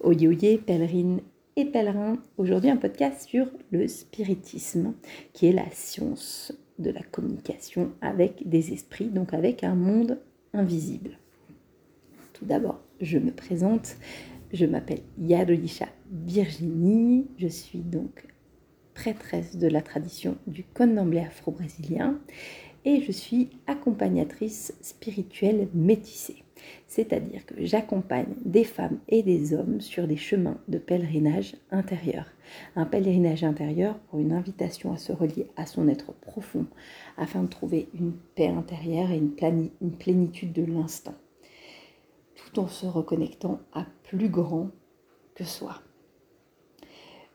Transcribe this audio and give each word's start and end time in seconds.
Oye 0.00 0.28
oye, 0.28 0.58
pèlerine 0.58 1.20
et 1.56 1.64
pèlerin. 1.64 2.18
Aujourd'hui, 2.36 2.68
un 2.68 2.76
podcast 2.76 3.26
sur 3.26 3.46
le 3.70 3.88
spiritisme, 3.88 4.92
qui 5.32 5.46
est 5.46 5.52
la 5.52 5.70
science 5.72 6.52
de 6.78 6.90
la 6.90 7.00
communication 7.02 7.92
avec 8.02 8.46
des 8.46 8.74
esprits, 8.74 9.08
donc 9.08 9.32
avec 9.32 9.64
un 9.64 9.74
monde 9.74 10.20
invisible. 10.52 11.18
Tout 12.34 12.44
d'abord, 12.44 12.82
je 13.00 13.18
me 13.18 13.30
présente. 13.30 13.96
Je 14.52 14.66
m'appelle 14.66 15.00
Yarodisha 15.18 15.88
Virginie. 16.10 17.26
Je 17.38 17.48
suis 17.48 17.80
donc 17.80 18.26
prêtresse 18.92 19.56
de 19.56 19.66
la 19.66 19.80
tradition 19.80 20.36
du 20.46 20.62
condomblé 20.62 21.20
afro-brésilien 21.20 22.20
et 22.86 23.02
je 23.02 23.12
suis 23.12 23.50
accompagnatrice 23.66 24.72
spirituelle 24.80 25.68
métissée. 25.74 26.44
C'est-à-dire 26.86 27.44
que 27.44 27.54
j'accompagne 27.58 28.34
des 28.44 28.64
femmes 28.64 29.00
et 29.08 29.22
des 29.22 29.52
hommes 29.52 29.80
sur 29.80 30.06
des 30.06 30.16
chemins 30.16 30.58
de 30.68 30.78
pèlerinage 30.78 31.56
intérieur. 31.70 32.26
Un 32.76 32.86
pèlerinage 32.86 33.44
intérieur 33.44 33.98
pour 33.98 34.20
une 34.20 34.32
invitation 34.32 34.92
à 34.92 34.96
se 34.96 35.12
relier 35.12 35.48
à 35.56 35.66
son 35.66 35.88
être 35.88 36.12
profond 36.12 36.66
afin 37.18 37.42
de 37.42 37.48
trouver 37.48 37.88
une 37.92 38.12
paix 38.36 38.48
intérieure 38.48 39.10
et 39.10 39.18
une, 39.18 39.92
plénitude 39.98 40.52
de 40.52 40.64
l'instant, 40.64 41.14
tout 42.36 42.60
en 42.60 42.68
se 42.68 42.86
reconnectant 42.86 43.60
à 43.72 43.84
plus 44.04 44.28
grand 44.28 44.70
que 45.34 45.44
soi. 45.44 45.82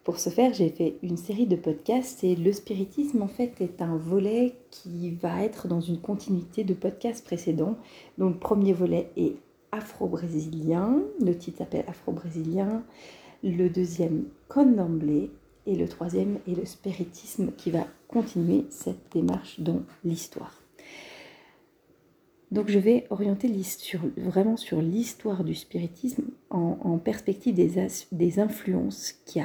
Pour 0.04 0.18
ce 0.18 0.32
faire, 0.32 0.52
j'ai 0.52 0.70
fait 0.70 0.98
une 1.04 1.18
série 1.18 1.46
de 1.46 1.56
podcasts 1.56 2.24
et 2.24 2.36
le 2.36 2.52
spiritisme 2.54 3.22
en 3.22 3.28
fait 3.28 3.62
est 3.62 3.84
un 3.84 3.98
volet 3.98 4.56
qui 4.72 5.12
va 5.12 5.44
être 5.44 5.68
dans 5.68 5.80
une 5.80 6.00
continuité 6.00 6.64
de 6.64 6.74
podcasts 6.74 7.24
précédents. 7.24 7.78
Donc 8.18 8.34
le 8.34 8.40
premier 8.40 8.74
volet 8.74 9.12
est 9.16 9.36
afro-brésilien, 9.72 11.02
le 11.24 11.38
titre 11.38 11.60
s'appelle 11.60 11.86
afro-brésilien, 11.88 12.84
le 13.44 13.70
deuxième 13.70 14.26
Condomblé 14.50 15.30
et 15.68 15.76
le 15.76 15.88
troisième 15.88 16.40
est 16.48 16.56
le 16.56 16.66
spiritisme 16.66 17.52
qui 17.56 17.70
va 17.70 17.86
continuer 18.08 18.66
cette 18.72 19.12
démarche 19.14 19.60
dans 19.60 19.82
l'histoire. 20.04 20.61
Donc 22.52 22.68
je 22.68 22.80
vais 22.80 23.08
orienter 23.10 23.50
vraiment 24.18 24.58
sur 24.58 24.82
l'histoire 24.82 25.46
du 25.46 25.56
spiritisme 25.56 26.26
en, 26.50 26.98
perspective 26.98 27.56
des, 27.56 28.40
influences 28.40 29.14
qui, 29.26 29.42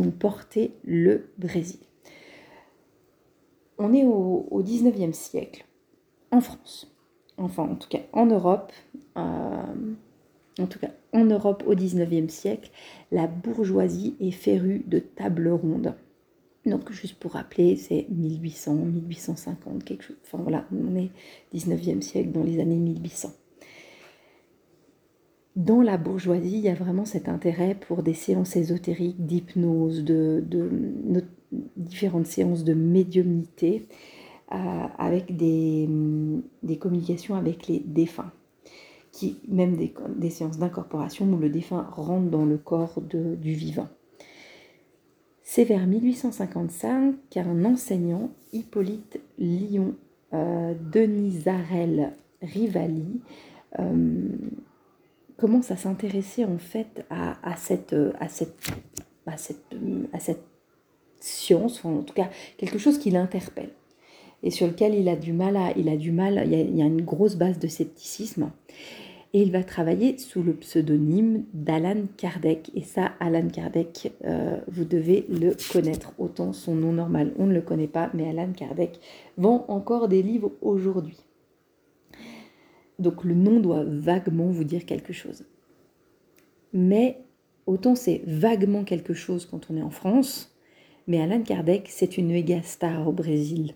ont 0.00 0.10
porté 0.12 0.72
le 0.84 1.28
Brésil. 1.38 1.80
On 3.78 3.92
est 3.92 4.04
au, 4.04 4.46
au 4.50 4.62
19e 4.62 5.12
siècle, 5.12 5.64
en 6.30 6.40
France, 6.40 6.94
enfin 7.36 7.64
en 7.64 7.74
tout 7.74 7.88
cas 7.88 8.00
en 8.12 8.26
Europe, 8.26 8.72
euh, 9.16 9.94
en 10.60 10.66
tout 10.66 10.78
cas 10.78 10.90
en 11.12 11.24
Europe 11.24 11.64
au 11.66 11.74
19e 11.74 12.28
siècle, 12.28 12.70
la 13.10 13.26
bourgeoisie 13.26 14.14
est 14.20 14.30
férue 14.30 14.84
de 14.86 15.00
tables 15.00 15.48
rondes. 15.48 15.94
Donc, 16.66 16.92
juste 16.92 17.14
pour 17.14 17.32
rappeler, 17.32 17.76
c'est 17.76 18.06
1800, 18.10 18.74
1850, 18.74 19.84
quelque 19.84 20.04
chose. 20.04 20.16
Enfin 20.24 20.38
voilà, 20.42 20.66
on 20.72 20.94
est 20.94 21.10
19e 21.54 22.02
siècle, 22.02 22.32
dans 22.32 22.42
les 22.42 22.60
années 22.60 22.76
1800. 22.76 23.32
Dans 25.56 25.80
la 25.80 25.96
bourgeoisie, 25.96 26.58
il 26.58 26.60
y 26.60 26.68
a 26.68 26.74
vraiment 26.74 27.04
cet 27.04 27.28
intérêt 27.28 27.74
pour 27.74 28.02
des 28.02 28.14
séances 28.14 28.56
ésotériques, 28.56 29.24
d'hypnose, 29.24 30.04
de, 30.04 30.44
différentes 31.76 32.26
séances 32.26 32.62
de 32.62 32.74
médiumnité, 32.74 33.86
euh, 34.52 34.86
avec 34.98 35.36
des, 35.36 35.88
communications 36.78 37.36
avec 37.36 37.68
les 37.68 37.80
défunts, 37.80 38.32
qui, 39.12 39.38
même 39.48 39.76
des, 39.76 40.30
séances 40.30 40.58
d'incorporation 40.58 41.26
où 41.26 41.38
le 41.38 41.48
défunt 41.48 41.86
rentre 41.90 42.30
dans 42.30 42.44
le 42.44 42.58
corps 42.58 43.00
du 43.00 43.52
vivant. 43.52 43.88
C'est 45.52 45.64
vers 45.64 45.84
1855 45.84 47.16
qu'un 47.28 47.64
enseignant, 47.64 48.30
Hippolyte 48.52 49.20
Lyon 49.36 49.96
euh, 50.32 50.74
Denisarel 50.92 52.12
Rivali, 52.40 53.20
euh, 53.80 54.28
commence 55.36 55.72
à 55.72 55.76
s'intéresser 55.76 56.44
en 56.44 56.58
fait 56.58 57.04
à, 57.10 57.56
cette, 57.56 57.96
à, 58.20 58.28
cette, 58.28 58.54
à, 59.26 59.36
cette, 60.20 60.44
science, 61.18 61.84
en 61.84 62.02
tout 62.04 62.14
cas 62.14 62.30
quelque 62.56 62.78
chose 62.78 62.98
qui 62.98 63.10
l'interpelle 63.10 63.70
et 64.44 64.52
sur 64.52 64.68
lequel 64.68 64.94
il 64.94 65.08
a 65.08 65.16
du 65.16 65.32
mal 65.32 65.56
à, 65.56 65.76
il 65.76 65.88
a 65.88 65.96
du 65.96 66.12
mal, 66.12 66.44
il 66.46 66.76
y 66.76 66.80
a 66.80 66.86
une 66.86 67.02
grosse 67.02 67.34
base 67.34 67.58
de 67.58 67.66
scepticisme 67.66 68.52
et 69.32 69.42
il 69.42 69.52
va 69.52 69.62
travailler 69.62 70.18
sous 70.18 70.42
le 70.42 70.54
pseudonyme 70.54 71.44
d'Alan 71.54 72.02
Kardec. 72.16 72.70
Et 72.74 72.82
ça, 72.82 73.12
Alan 73.20 73.48
Kardec, 73.48 74.12
euh, 74.24 74.58
vous 74.66 74.84
devez 74.84 75.24
le 75.28 75.54
connaître. 75.72 76.12
Autant 76.18 76.52
son 76.52 76.74
nom 76.74 76.92
normal, 76.92 77.32
on 77.38 77.46
ne 77.46 77.54
le 77.54 77.60
connaît 77.60 77.86
pas, 77.86 78.10
mais 78.12 78.28
Alan 78.28 78.52
Kardec 78.52 78.98
vend 79.36 79.64
encore 79.68 80.08
des 80.08 80.22
livres 80.22 80.52
aujourd'hui. 80.62 81.16
Donc 82.98 83.24
le 83.24 83.34
nom 83.34 83.60
doit 83.60 83.84
vaguement 83.84 84.48
vous 84.48 84.64
dire 84.64 84.84
quelque 84.84 85.12
chose. 85.12 85.44
Mais 86.72 87.18
autant 87.66 87.94
c'est 87.94 88.22
vaguement 88.26 88.84
quelque 88.84 89.14
chose 89.14 89.46
quand 89.46 89.70
on 89.70 89.76
est 89.76 89.82
en 89.82 89.90
France, 89.90 90.54
mais 91.06 91.20
Alan 91.20 91.42
Kardec, 91.42 91.88
c'est 91.88 92.18
une 92.18 92.30
méga 92.30 92.62
star 92.62 93.08
au 93.08 93.12
Brésil. 93.12 93.74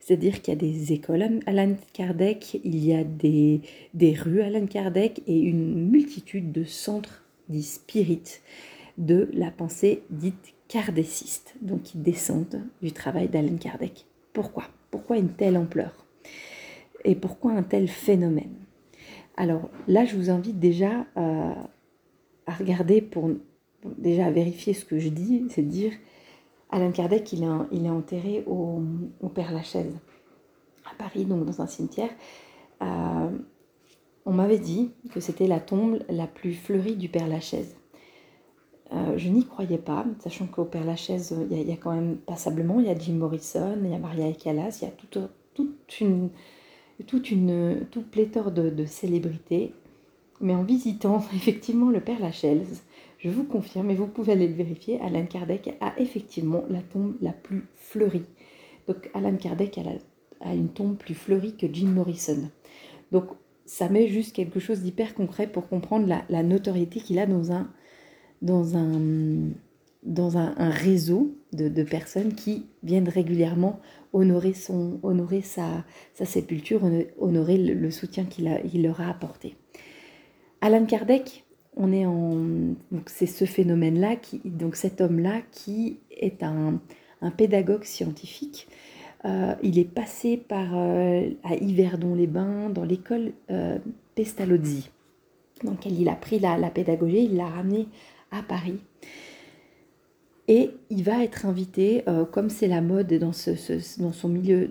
C'est-à-dire 0.00 0.40
qu'il 0.40 0.54
y 0.54 0.56
a 0.56 0.60
des 0.60 0.92
écoles 0.92 1.40
Alan 1.46 1.74
Kardec, 1.92 2.60
il 2.64 2.84
y 2.84 2.94
a 2.94 3.04
des, 3.04 3.60
des 3.94 4.12
rues 4.12 4.42
Alan 4.42 4.66
Kardec 4.66 5.22
et 5.26 5.38
une 5.38 5.88
multitude 5.90 6.52
de 6.52 6.64
centres 6.64 7.24
dits 7.48 7.62
spirites 7.62 8.42
de 8.98 9.28
la 9.32 9.50
pensée 9.50 10.02
dite 10.10 10.54
kardéciste, 10.68 11.54
donc 11.60 11.82
qui 11.82 11.98
descendent 11.98 12.62
du 12.82 12.92
travail 12.92 13.28
d'Alan 13.28 13.56
Kardec. 13.56 14.06
Pourquoi? 14.32 14.64
Pourquoi 14.90 15.18
une 15.18 15.30
telle 15.30 15.56
ampleur? 15.56 16.06
Et 17.04 17.14
pourquoi 17.14 17.52
un 17.52 17.62
tel 17.62 17.88
phénomène? 17.88 18.54
Alors 19.36 19.70
là, 19.86 20.04
je 20.04 20.16
vous 20.16 20.30
invite 20.30 20.58
déjà 20.58 21.06
à, 21.14 21.68
à 22.46 22.54
regarder 22.54 23.00
pour 23.00 23.30
déjà 23.98 24.30
vérifier 24.30 24.72
ce 24.72 24.84
que 24.84 24.98
je 24.98 25.08
dis, 25.08 25.44
c'est 25.50 25.62
de 25.62 25.70
dire 25.70 25.92
Alain 26.70 26.90
Kardec, 26.90 27.32
il 27.32 27.44
est, 27.44 27.90
enterré 27.90 28.44
au, 28.46 28.82
Père-Lachaise, 29.34 29.94
à 30.84 30.94
Paris, 30.96 31.24
donc 31.24 31.44
dans 31.44 31.62
un 31.62 31.66
cimetière. 31.66 32.10
Euh, 32.82 33.30
on 34.24 34.32
m'avait 34.32 34.58
dit 34.58 34.90
que 35.12 35.20
c'était 35.20 35.46
la 35.46 35.60
tombe 35.60 36.00
la 36.08 36.26
plus 36.26 36.54
fleurie 36.54 36.96
du 36.96 37.08
Père-Lachaise. 37.08 37.76
Euh, 38.92 39.16
je 39.16 39.28
n'y 39.28 39.44
croyais 39.44 39.78
pas, 39.78 40.04
sachant 40.20 40.46
qu'au 40.46 40.64
Père-Lachaise, 40.64 41.34
il 41.50 41.68
y, 41.68 41.72
a 41.72 41.76
quand 41.76 41.92
même 41.92 42.18
passablement, 42.18 42.78
il 42.78 42.86
y 42.86 42.90
a 42.90 42.98
Jim 42.98 43.14
Morrison, 43.14 43.76
il 43.82 43.90
y 43.90 43.94
a 43.94 43.98
Maria 43.98 44.32
Callas, 44.32 44.78
il 44.80 44.84
y 44.84 44.88
a 44.88 44.92
toute, 44.92 46.00
une, 46.00 46.30
toute 47.06 47.30
une 47.30 47.86
toute 47.90 48.10
pléthore 48.10 48.52
de, 48.52 48.84
célébrités. 48.84 49.74
Mais 50.40 50.54
en 50.54 50.62
visitant 50.62 51.24
effectivement 51.34 51.90
le 51.90 52.00
Père-Lachaise, 52.00 52.84
je 53.26 53.30
vous 53.30 53.44
confirme, 53.44 53.90
et 53.90 53.96
vous 53.96 54.06
pouvez 54.06 54.32
aller 54.32 54.46
le 54.46 54.54
vérifier, 54.54 55.00
Alan 55.00 55.26
Kardec 55.26 55.76
a 55.80 55.94
effectivement 55.98 56.64
la 56.70 56.80
tombe 56.80 57.16
la 57.20 57.32
plus 57.32 57.64
fleurie. 57.74 58.26
Donc 58.86 59.10
Alan 59.14 59.36
Kardec 59.36 59.80
a, 60.40 60.54
une 60.54 60.68
tombe 60.68 60.96
plus 60.96 61.14
fleurie 61.14 61.56
que 61.56 61.66
Jim 61.72 61.88
Morrison. 61.88 62.48
Donc 63.10 63.24
ça 63.64 63.88
met 63.88 64.06
juste 64.06 64.32
quelque 64.32 64.60
chose 64.60 64.82
d'hyper 64.82 65.14
concret 65.14 65.48
pour 65.48 65.68
comprendre 65.68 66.06
la, 66.28 66.42
notoriété 66.44 67.00
qu'il 67.00 67.18
a 67.18 67.26
dans 67.26 67.50
un, 67.50 67.68
dans 68.42 68.76
un, 68.76 70.70
réseau 70.70 71.36
de, 71.52 71.82
personnes 71.82 72.34
qui 72.34 72.66
viennent 72.84 73.08
régulièrement 73.08 73.80
honorer, 74.12 74.52
son, 74.52 75.00
honorer 75.02 75.40
sa 75.42 75.84
sépulture, 76.14 76.88
honorer 77.18 77.58
le, 77.58 77.90
soutien 77.90 78.24
qu'il 78.24 78.82
leur 78.82 79.00
a 79.00 79.08
apporté. 79.08 79.56
Alan 80.60 80.84
Kardec, 80.84 81.45
on 81.76 81.92
est 81.92 82.06
en 82.06 82.74
c'est 83.06 83.26
ce 83.26 83.44
phénomène 83.44 84.00
là 84.00 84.16
qui 84.16 84.40
donc 84.44 84.76
cet 84.76 85.00
homme 85.00 85.20
là 85.20 85.40
qui 85.52 85.98
est 86.10 86.42
un, 86.42 86.80
pédagogue 87.36 87.84
scientifique. 87.84 88.68
Euh, 89.24 89.54
il 89.62 89.78
est 89.78 89.90
passé 89.90 90.36
par 90.36 90.68
euh, 90.74 91.28
à 91.42 91.56
Yverdon-les-Bains 91.56 92.70
dans 92.70 92.84
l'école 92.84 93.32
euh, 93.50 93.78
Pestalozzi 94.14 94.90
dans 95.64 95.72
laquelle 95.72 95.98
il 95.98 96.08
a 96.08 96.14
pris 96.14 96.38
la, 96.38 96.56
la 96.56 96.70
pédagogie 96.70 97.24
il 97.24 97.36
l'a 97.36 97.46
ramené 97.46 97.88
à 98.30 98.42
Paris 98.42 98.78
et 100.48 100.70
il 100.90 101.02
va 101.02 101.24
être 101.24 101.46
invité, 101.46 102.04
comme 102.30 102.50
c'est 102.50 102.68
la 102.68 102.80
mode 102.80 103.12
dans, 103.14 103.32
son 103.32 104.28
milieu 104.28 104.70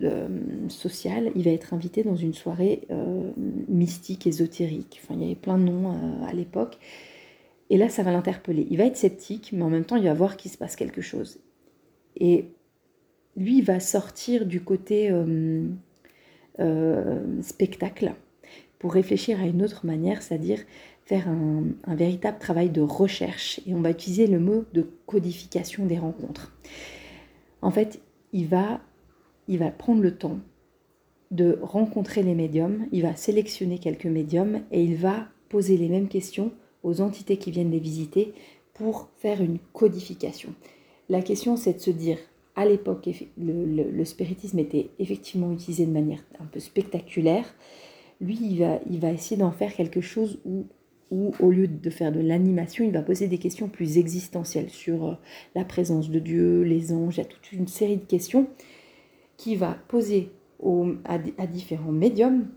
social, 0.70 1.32
il 1.36 1.44
va 1.44 1.52
être 1.52 1.74
invité 1.74 2.04
dans 2.04 2.16
une 2.16 2.34
soirée 2.34 2.88
mystique, 3.68 4.26
ésotérique. 4.26 5.02
Il 5.10 5.22
y 5.22 5.26
avait 5.26 5.36
plein 5.36 5.58
de 5.58 5.64
noms 5.64 6.24
à 6.26 6.32
l'époque. 6.32 6.78
Et 7.70 7.78
là, 7.78 7.90
ça 7.90 8.04
va 8.04 8.12
l'interpeller. 8.12 8.68
Il 8.70 8.78
va 8.78 8.86
être 8.86 8.98
sceptique, 8.98 9.52
mais 9.54 9.64
en 9.64 9.70
même 9.70 9.86
temps, 9.86 9.96
il 9.96 10.06
va 10.06 10.14
voir 10.14 10.38
qu'il 10.38 10.52
se 10.52 10.58
passe 10.58 10.76
quelque 10.76 11.02
chose. 11.02 11.40
Et 12.18 12.46
lui, 13.36 13.58
il 13.58 13.64
va 13.64 13.80
sortir 13.80 14.46
du 14.46 14.62
côté 14.62 15.10
euh, 15.12 15.68
euh, 16.60 17.42
spectacle 17.42 18.14
pour 18.80 18.94
réfléchir 18.94 19.42
à 19.42 19.46
une 19.46 19.64
autre 19.64 19.86
manière, 19.86 20.22
c'est-à-dire 20.22 20.60
faire 21.06 21.28
un, 21.30 21.96
véritable 21.96 22.40
travail 22.40 22.70
de 22.70 22.82
recherche 22.82 23.62
et 23.68 23.74
on 23.76 23.82
va 23.82 23.92
utiliser 23.92 24.28
le 24.28 24.40
mot 24.40 24.66
de 24.74 24.90
codification 25.06 25.86
des 25.86 26.00
rencontres. 26.00 26.52
En 27.62 27.72
fait, 27.72 28.02
il 28.34 28.48
va, 28.48 28.82
il 29.48 29.60
va 29.60 29.70
prendre 29.70 30.02
le 30.02 30.16
temps 30.16 30.40
de 31.32 31.60
rencontrer 31.62 32.24
les 32.24 32.36
médiums, 32.36 32.88
il 32.92 33.04
va 33.04 33.16
sélectionner 33.16 33.78
quelques 33.78 34.06
médiums 34.06 34.62
et 34.72 34.84
il 34.84 34.96
va 34.96 35.28
poser 35.50 35.78
les 35.78 35.90
mêmes 35.90 36.08
questions 36.08 36.52
aux 36.84 37.02
entités 37.02 37.38
qui 37.38 37.52
viennent 37.52 37.72
les 37.72 37.80
visiter 37.80 38.34
pour 38.74 39.10
faire 39.18 39.42
une 39.42 39.60
codification. 39.74 40.54
La 41.10 41.22
question, 41.22 41.56
c'est 41.56 41.74
de 41.74 41.80
se 41.80 41.92
dire, 41.92 42.18
à 42.56 42.66
l'époque, 42.66 43.10
le, 43.38 44.06
spiritisme 44.06 44.60
était 44.60 44.90
effectivement 44.98 45.52
utilisé 45.52 45.86
de 45.86 45.92
manière 45.92 46.24
un 46.40 46.46
peu 46.46 46.60
spectaculaire. 46.60 47.46
Lui, 48.22 48.38
il 48.42 48.60
va, 48.60 48.80
il 48.90 49.00
va 49.00 49.12
essayer 49.12 49.38
d'en 49.38 49.52
faire 49.52 49.74
quelque 49.74 50.02
chose 50.02 50.40
où, 50.46 50.66
où, 51.12 51.34
au 51.40 51.52
lieu 51.52 51.68
de 51.68 51.90
faire 51.90 52.12
de 52.12 52.20
l'animation, 52.20 52.84
il 52.84 52.92
va 52.92 53.02
poser 53.02 53.28
des 53.28 53.38
questions 53.38 53.70
plus 53.70 53.98
existentielles 53.98 54.70
sur 54.70 55.06
euh, 55.06 55.14
la 55.54 55.64
présence 55.64 56.10
de 56.10 56.20
Dieu, 56.20 56.64
les 56.64 56.92
anges, 56.92 57.18
il 57.18 57.20
y 57.20 57.22
a 57.22 57.26
toute 57.26 57.52
une 57.52 57.68
série 57.68 57.98
de 57.98 58.06
questions 58.06 58.48
qui 59.38 59.56
va 59.56 59.78
poser 59.88 60.32
à, 61.04 61.48
différents 61.48 61.92
médiums 61.92 62.48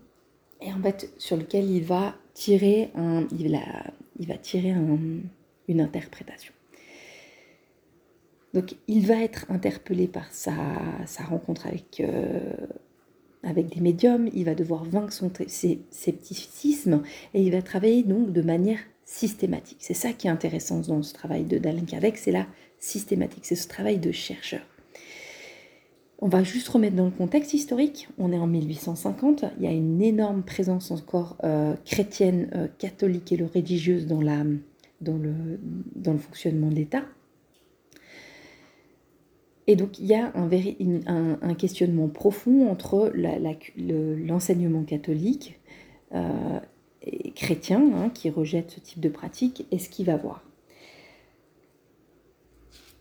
et 0.61 0.71
en 0.73 0.81
fait 0.81 1.13
sur 1.17 1.37
lequel 1.37 1.69
il 1.69 1.83
va 1.83 2.15
tirer, 2.33 2.89
un, 2.95 3.27
il, 3.37 4.27
va 4.27 4.37
tirer 4.37 4.73
une 5.67 5.81
interprétation. 5.81 6.53
Donc 8.53 8.75
il 8.87 9.05
va 9.05 9.21
être 9.21 9.45
interpellé 9.49 10.07
par 10.07 10.31
sa, 10.31 10.55
sa 11.05 11.23
rencontre 11.23 11.67
avec, 11.67 11.99
euh, 11.99 12.55
avec 13.43 13.73
des 13.73 13.81
médiums, 13.81 14.29
il 14.33 14.45
va 14.45 14.55
devoir 14.55 14.83
vaincre 14.83 15.13
son 15.13 15.31
scepticisme 15.91 17.01
et 17.33 17.41
il 17.41 17.51
va 17.51 17.61
travailler 17.61 18.03
donc 18.03 18.31
de 18.33 18.41
manière 18.41 18.79
systématique. 19.05 19.77
C'est 19.79 19.93
ça 19.93 20.13
qui 20.13 20.27
est 20.27 20.29
intéressant 20.29 20.81
dans 20.81 21.01
ce 21.01 21.13
travail 21.13 21.43
de 21.43 21.57
d'Alain 21.57 21.85
Kardec, 21.85 22.17
c'est 22.17 22.31
la 22.31 22.45
systématique, 22.79 23.45
c'est 23.45 23.55
ce 23.55 23.67
travail 23.67 23.97
de 23.97 24.11
chercheur. 24.11 24.61
On 26.21 26.27
va 26.27 26.43
juste 26.43 26.67
remettre 26.67 26.97
dans 26.97 27.05
le 27.05 27.11
contexte 27.11 27.53
historique. 27.53 28.09
On 28.17 28.33
est 28.33 28.37
en 28.37 28.45
1850. 28.45 29.45
Il 29.57 29.63
y 29.63 29.67
a 29.67 29.71
une 29.71 30.01
énorme 30.01 30.43
présence 30.43 30.91
encore 30.91 31.37
euh, 31.45 31.73
chrétienne, 31.85 32.49
euh, 32.55 32.67
catholique 32.77 33.31
et 33.31 33.41
religieuse 33.41 34.05
dans, 34.05 34.21
la, 34.21 34.43
dans, 34.99 35.17
le, 35.17 35.33
dans 35.95 36.11
le 36.11 36.19
fonctionnement 36.19 36.67
de 36.67 36.75
l'État. 36.75 37.03
Et 39.69 39.75
donc 39.75 39.99
il 39.99 40.07
y 40.07 40.15
a 40.15 40.33
un, 40.35 41.53
questionnement 41.53 42.07
profond 42.07 42.71
entre 42.71 43.13
l'enseignement 43.77 44.81
catholique 44.81 45.59
euh, 46.15 46.59
et 47.03 47.29
chrétien, 47.33 47.79
hein, 47.93 48.09
qui 48.09 48.31
rejette 48.31 48.71
ce 48.71 48.79
type 48.79 48.99
de 48.99 49.09
pratique, 49.09 49.67
et 49.69 49.77
ce 49.77 49.89
qu'il 49.89 50.07
va 50.07 50.17
voir. 50.17 50.43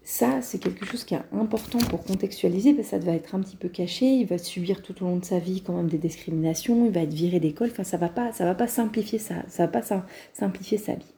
Ça, 0.03 0.43
c'est 0.43 0.59
quelque 0.59 0.85
chose 0.85 1.05
qui 1.05 1.15
est 1.15 1.23
important 1.32 1.79
pour 1.79 2.05
contextualiser, 2.05 2.75
parce 2.75 2.88
que 2.88 2.91
ça 2.91 2.99
va 2.99 3.12
être 3.12 3.35
un 3.35 3.41
petit 3.41 3.56
peu 3.56 3.70
caché, 3.70 4.05
il 4.05 4.26
va 4.26 4.37
subir 4.37 4.82
tout 4.82 5.03
au 5.03 5.06
long 5.06 5.17
de 5.17 5.25
sa 5.25 5.38
vie 5.38 5.62
quand 5.62 5.73
même 5.73 5.88
des 5.88 5.97
discriminations, 5.97 6.85
il 6.85 6.93
va 6.93 7.00
être 7.00 7.15
viré 7.15 7.41
d'école, 7.41 7.70
enfin 7.70 7.85
ça 7.85 7.97
va 7.97 8.09
va 8.09 8.55
pas 8.55 8.69
simplifier 8.69 9.19
ça 9.19 9.43
va 9.56 9.69
pas 9.69 9.81
simplifier 10.35 10.76
sa 10.76 10.97
vie. 10.97 11.15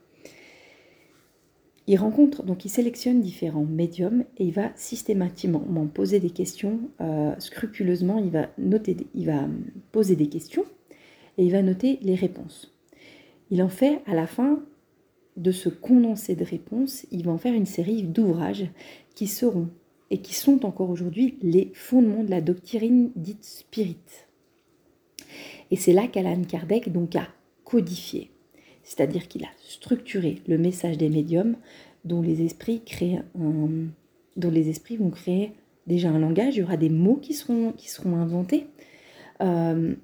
Il 1.90 1.96
rencontre, 1.96 2.44
donc 2.44 2.64
il 2.64 2.68
sélectionne 2.68 3.20
différents 3.20 3.64
médiums 3.64 4.24
et 4.38 4.44
il 4.44 4.52
va 4.52 4.70
systématiquement 4.76 5.58
poser 5.92 6.20
des 6.20 6.30
questions 6.30 6.78
euh, 7.00 7.34
scrupuleusement. 7.40 8.18
Il 8.18 8.30
va, 8.30 8.48
noter, 8.58 8.96
il 9.12 9.26
va 9.26 9.48
poser 9.90 10.14
des 10.14 10.28
questions 10.28 10.64
et 11.36 11.44
il 11.44 11.50
va 11.50 11.62
noter 11.62 11.98
les 12.02 12.14
réponses. 12.14 12.72
Il 13.50 13.60
en 13.60 13.68
fait 13.68 14.02
à 14.06 14.14
la 14.14 14.28
fin 14.28 14.62
de 15.36 15.50
ce 15.50 15.68
condensé 15.68 16.36
de 16.36 16.44
réponses, 16.44 17.06
il 17.10 17.24
va 17.24 17.32
en 17.32 17.38
faire 17.38 17.54
une 17.54 17.66
série 17.66 18.04
d'ouvrages 18.04 18.70
qui 19.16 19.26
seront 19.26 19.68
et 20.10 20.18
qui 20.18 20.34
sont 20.34 20.64
encore 20.64 20.90
aujourd'hui 20.90 21.38
les 21.42 21.72
fondements 21.74 22.22
de 22.22 22.30
la 22.30 22.40
doctrine 22.40 23.10
dite 23.16 23.42
spirit. 23.42 23.96
Et 25.72 25.76
c'est 25.76 25.92
là 25.92 26.06
qu'Alan 26.06 26.44
Kardec 26.44 26.92
donc 26.92 27.16
a 27.16 27.26
codifié 27.64 28.29
c'est-à-dire 28.90 29.28
qu'il 29.28 29.44
a 29.44 29.50
structuré 29.60 30.42
le 30.48 30.58
message 30.58 30.98
des 30.98 31.08
médiums 31.08 31.54
dont 32.04 32.22
les 32.22 32.42
esprits 32.42 32.82
créent 32.84 33.22
dont 33.36 34.50
les 34.50 34.68
esprits 34.68 34.96
vont 34.96 35.10
créer 35.10 35.52
déjà 35.86 36.10
un 36.10 36.18
langage, 36.18 36.56
il 36.56 36.60
y 36.60 36.62
aura 36.64 36.76
des 36.76 36.88
mots 36.88 37.14
qui 37.16 37.34
seront, 37.34 37.72
inventés, 38.16 38.66
euh, 39.42 39.94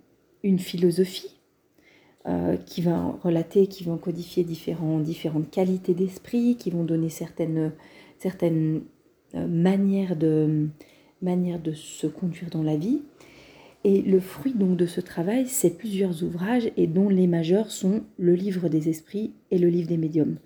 une 0.44 0.59
philosophie 0.61 1.35
euh, 2.29 2.56
qui 2.56 2.81
va 2.81 3.19
relater, 3.25 3.67
qui 3.67 3.83
vont 3.83 3.97
codifier 3.97 4.44
différentes 4.44 5.50
qualités 5.50 5.94
d'esprit, 5.94 6.56
qui 6.56 6.71
vont 6.71 6.85
donner 6.85 7.09
certaines, 7.09 7.73
certaines 8.21 8.83
euh, 9.35 9.49
manières, 9.49 10.15
de, 10.15 10.69
manières 11.23 11.61
de 11.61 11.73
se 11.73 12.06
conduire 12.06 12.50
dans 12.50 12.62
la 12.62 12.77
vie. 12.77 13.03
Et 13.88 14.03
le 14.03 14.19
fruit 14.19 14.53
donc 14.53 14.77
de 14.77 14.85
ce 14.85 15.00
travail, 15.00 15.47
c'est 15.47 15.79
plusieurs 15.79 16.25
ouvrages 16.25 16.73
et 16.77 16.88
dont 16.88 17.09
les 17.09 17.29
majeurs 17.29 17.71
sont 17.71 18.03
le 18.19 18.35
livre 18.35 18.69
des 18.69 18.88
esprits 18.88 19.33
et 19.53 19.59
le 19.59 19.69
livre 19.69 19.87
des 19.87 19.97
médiums. 19.97 20.38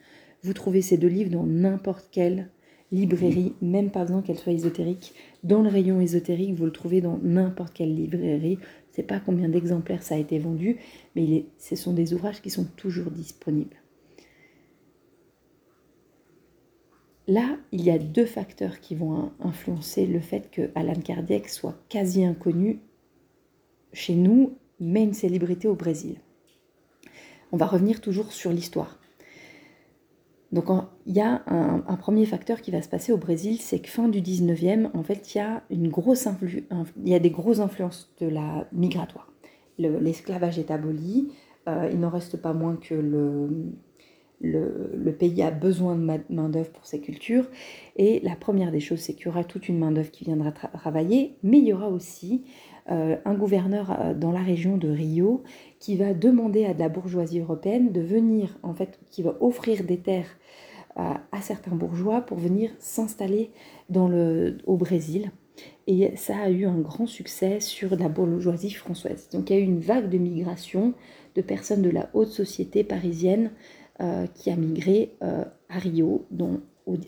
Vous 0.42 0.52
trouvez 0.52 0.82
ces 0.82 0.98
deux 0.98 1.08
livres 1.08 1.30
dans 1.30 1.46
n'importe 1.46 2.10
quelle 2.12 2.50
librairie, 2.92 3.54
même 3.62 3.90
pas 3.90 4.02
besoin 4.02 4.20
qu'elle 4.20 4.36
soit 4.36 4.52
ésotérique. 4.52 5.14
Dans 5.42 5.62
le 5.62 5.70
rayon 5.70 6.02
ésotérique, 6.02 6.52
vous 6.52 6.66
le 6.66 6.70
trouvez 6.70 7.00
dans 7.00 7.18
n'importe 7.22 7.72
quelle 7.72 7.94
librairie. 7.94 8.58
Je 8.60 8.90
ne 8.90 8.96
sais 8.96 9.02
pas 9.04 9.20
combien 9.20 9.48
d'exemplaires 9.48 10.02
ça 10.02 10.16
a 10.16 10.18
été 10.18 10.38
vendu, 10.38 10.76
mais 11.16 11.46
ce 11.56 11.76
sont 11.76 11.94
des 11.94 12.12
ouvrages 12.12 12.42
qui 12.42 12.50
sont 12.50 12.66
toujours 12.76 13.10
disponibles. 13.10 13.76
Là, 17.26 17.56
il 17.72 17.80
y 17.82 17.90
a 17.90 17.96
deux 17.96 18.26
facteurs 18.26 18.80
qui 18.80 18.94
vont 18.94 19.32
influencer 19.40 20.04
le 20.04 20.20
fait 20.20 20.50
que 20.50 20.68
Alan 20.74 21.00
Kardec 21.00 21.48
soit 21.48 21.80
quasi 21.88 22.22
inconnu 22.22 22.80
chez 23.92 24.14
nous, 24.14 24.56
mais 24.78 25.02
une 25.02 25.14
célébrité 25.14 25.68
au 25.68 25.74
Brésil. 25.74 26.16
On 27.52 27.56
va 27.56 27.66
revenir 27.66 28.00
toujours 28.00 28.32
sur 28.32 28.52
l'histoire. 28.52 28.98
Donc 30.52 30.66
il 31.06 31.14
y 31.14 31.20
a 31.20 31.42
un, 31.46 31.96
premier 31.96 32.26
facteur 32.26 32.60
qui 32.60 32.72
va 32.72 32.82
se 32.82 32.88
passer 32.88 33.12
au 33.12 33.16
Brésil, 33.16 33.58
c'est 33.60 33.78
que 33.78 33.88
fin 33.88 34.08
du 34.08 34.20
19e, 34.20 34.90
en 34.94 35.02
fait, 35.04 35.34
il 35.34 35.38
y 35.38 35.40
a, 35.40 35.62
une 35.70 35.88
grosse 35.88 36.26
il 36.42 37.08
y 37.08 37.14
a 37.14 37.20
des 37.20 37.30
grosses 37.30 37.60
influences 37.60 38.12
de 38.20 38.26
la 38.26 38.66
migratoire. 38.72 39.32
L'esclavage 39.78 40.58
est 40.58 40.72
aboli, 40.72 41.32
euh, 41.68 41.88
il 41.92 42.00
n'en 42.00 42.10
reste 42.10 42.36
pas 42.36 42.52
moins 42.52 42.76
que 42.76 42.94
le, 42.94 43.48
le, 44.40 45.12
pays 45.18 45.42
a 45.42 45.50
besoin 45.50 45.94
de 45.96 46.22
main-d'œuvre 46.30 46.70
pour 46.70 46.86
ses 46.86 47.00
cultures. 47.00 47.46
Et 47.96 48.20
la 48.20 48.36
première 48.36 48.72
des 48.72 48.80
choses, 48.80 49.00
c'est 49.00 49.14
qu'il 49.14 49.26
y 49.26 49.28
aura 49.28 49.44
toute 49.44 49.68
une 49.68 49.78
main-d'œuvre 49.78 50.10
qui 50.10 50.24
viendra 50.24 50.52
travailler, 50.52 51.36
mais 51.42 51.58
il 51.58 51.66
y 51.66 51.72
aura 51.72 51.88
aussi 51.88 52.44
euh, 52.90 53.16
un 53.24 53.34
gouverneur 53.34 53.90
euh, 54.00 54.14
dans 54.14 54.32
la 54.32 54.42
région 54.42 54.76
de 54.76 54.88
Rio 54.88 55.42
qui 55.78 55.96
va 55.96 56.14
demander 56.14 56.64
à 56.64 56.74
de 56.74 56.78
la 56.78 56.88
bourgeoisie 56.88 57.40
européenne 57.40 57.92
de 57.92 58.00
venir, 58.00 58.58
en 58.62 58.74
fait, 58.74 58.98
qui 59.10 59.22
va 59.22 59.36
offrir 59.40 59.84
des 59.84 59.98
terres 59.98 60.38
à, 60.96 61.20
certains 61.40 61.74
bourgeois 61.74 62.20
pour 62.20 62.36
venir 62.36 62.70
s'installer 62.78 63.52
au 63.94 64.76
Brésil. 64.76 65.30
Et 65.86 66.14
ça 66.16 66.36
a 66.36 66.50
eu 66.50 66.66
un 66.66 66.78
grand 66.78 67.06
succès 67.06 67.60
sur 67.60 67.96
la 67.96 68.08
bourgeoisie 68.08 68.72
française. 68.72 69.28
Donc 69.32 69.50
il 69.50 69.56
y 69.56 69.56
a 69.56 69.60
eu 69.60 69.64
une 69.64 69.80
vague 69.80 70.08
de 70.08 70.18
migration 70.18 70.94
de 71.36 71.42
personnes 71.42 71.82
de 71.82 71.90
la 71.90 72.10
haute 72.12 72.28
société 72.28 72.84
parisienne 72.84 73.50
euh, 74.00 74.26
qui 74.26 74.50
a 74.50 74.56
migré 74.56 75.12
à 75.20 75.78
Rio 75.78 76.26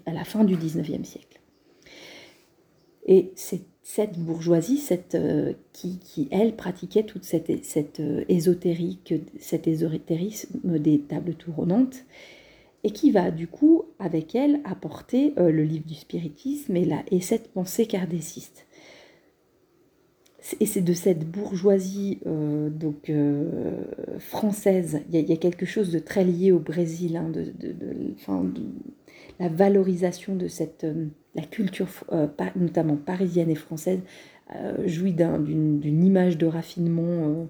à 0.06 0.12
la 0.12 0.24
fin 0.24 0.44
du 0.44 0.56
19e 0.56 1.04
siècle. 1.04 1.40
Et 3.06 3.32
c'est 3.34 3.62
cette 3.82 4.18
bourgeoisie 4.18 4.78
cette, 4.78 5.16
euh, 5.16 5.52
qui, 5.72 5.98
qui, 5.98 6.28
elle, 6.30 6.54
pratiquait 6.54 7.02
toute 7.02 7.24
cette, 7.24 7.64
cette 7.64 8.00
euh, 8.00 8.24
ésotérique, 8.28 9.14
cet 9.38 9.66
ésotérisme 9.66 10.78
des 10.78 11.00
tables 11.00 11.34
tournantes, 11.34 12.04
et 12.84 12.90
qui 12.90 13.10
va 13.10 13.30
du 13.30 13.48
coup, 13.48 13.84
avec 13.98 14.34
elle, 14.34 14.60
apporter 14.64 15.34
euh, 15.38 15.50
le 15.50 15.64
livre 15.64 15.86
du 15.86 15.94
spiritisme 15.94 16.76
et, 16.76 16.84
la, 16.84 17.02
et 17.10 17.20
cette 17.20 17.52
pensée 17.52 17.86
kardéciste. 17.86 18.66
Et 20.60 20.66
c'est 20.66 20.80
de 20.80 20.92
cette 20.92 21.24
bourgeoisie 21.30 22.20
donc 22.24 23.12
française, 24.18 25.00
il 25.12 25.20
y, 25.20 25.32
a 25.32 25.36
quelque 25.36 25.66
chose 25.66 25.92
de 25.92 25.98
très 26.00 26.24
lié 26.24 26.50
au 26.50 26.58
Brésil, 26.58 27.16
hein, 27.16 27.30
de, 27.30 27.52
la 29.38 29.48
valorisation 29.48 30.34
de 30.34 30.48
cette 30.48 30.84
la 31.34 31.42
culture, 31.42 31.88
euh, 32.12 32.26
notamment 32.56 32.96
parisienne 32.96 33.50
et 33.50 33.54
française, 33.54 34.00
euh, 34.54 34.86
jouit 34.86 35.14
d'une 35.14 36.04
image 36.04 36.36
de 36.36 36.46
raffinement 36.46 37.48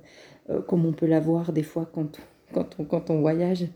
euh, 0.50 0.60
comme 0.62 0.86
on 0.86 0.92
peut 0.92 1.06
l'avoir 1.06 1.52
des 1.52 1.62
fois 1.62 1.90
quand, 1.92 2.20
quand, 2.52 2.76
on, 2.78 2.84
quand 2.84 3.10
on 3.10 3.20
voyage. 3.20 3.66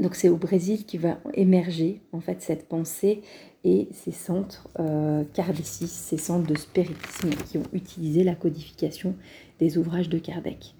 Donc 0.00 0.14
c'est 0.14 0.28
au 0.28 0.36
Brésil 0.36 0.84
qui 0.86 0.98
va 0.98 1.18
émerger 1.34 2.00
en 2.12 2.20
fait 2.20 2.42
cette 2.42 2.68
pensée 2.68 3.22
et 3.64 3.88
ces 3.92 4.12
centres 4.12 4.68
euh, 4.80 5.24
ces 5.62 6.16
centres 6.16 6.46
de 6.46 6.56
spiritisme 6.56 7.30
qui 7.48 7.58
ont 7.58 7.66
utilisé 7.72 8.24
la 8.24 8.34
codification 8.34 9.14
des 9.58 9.78
ouvrages 9.78 10.08
de 10.08 10.18
Kardec. 10.18 10.74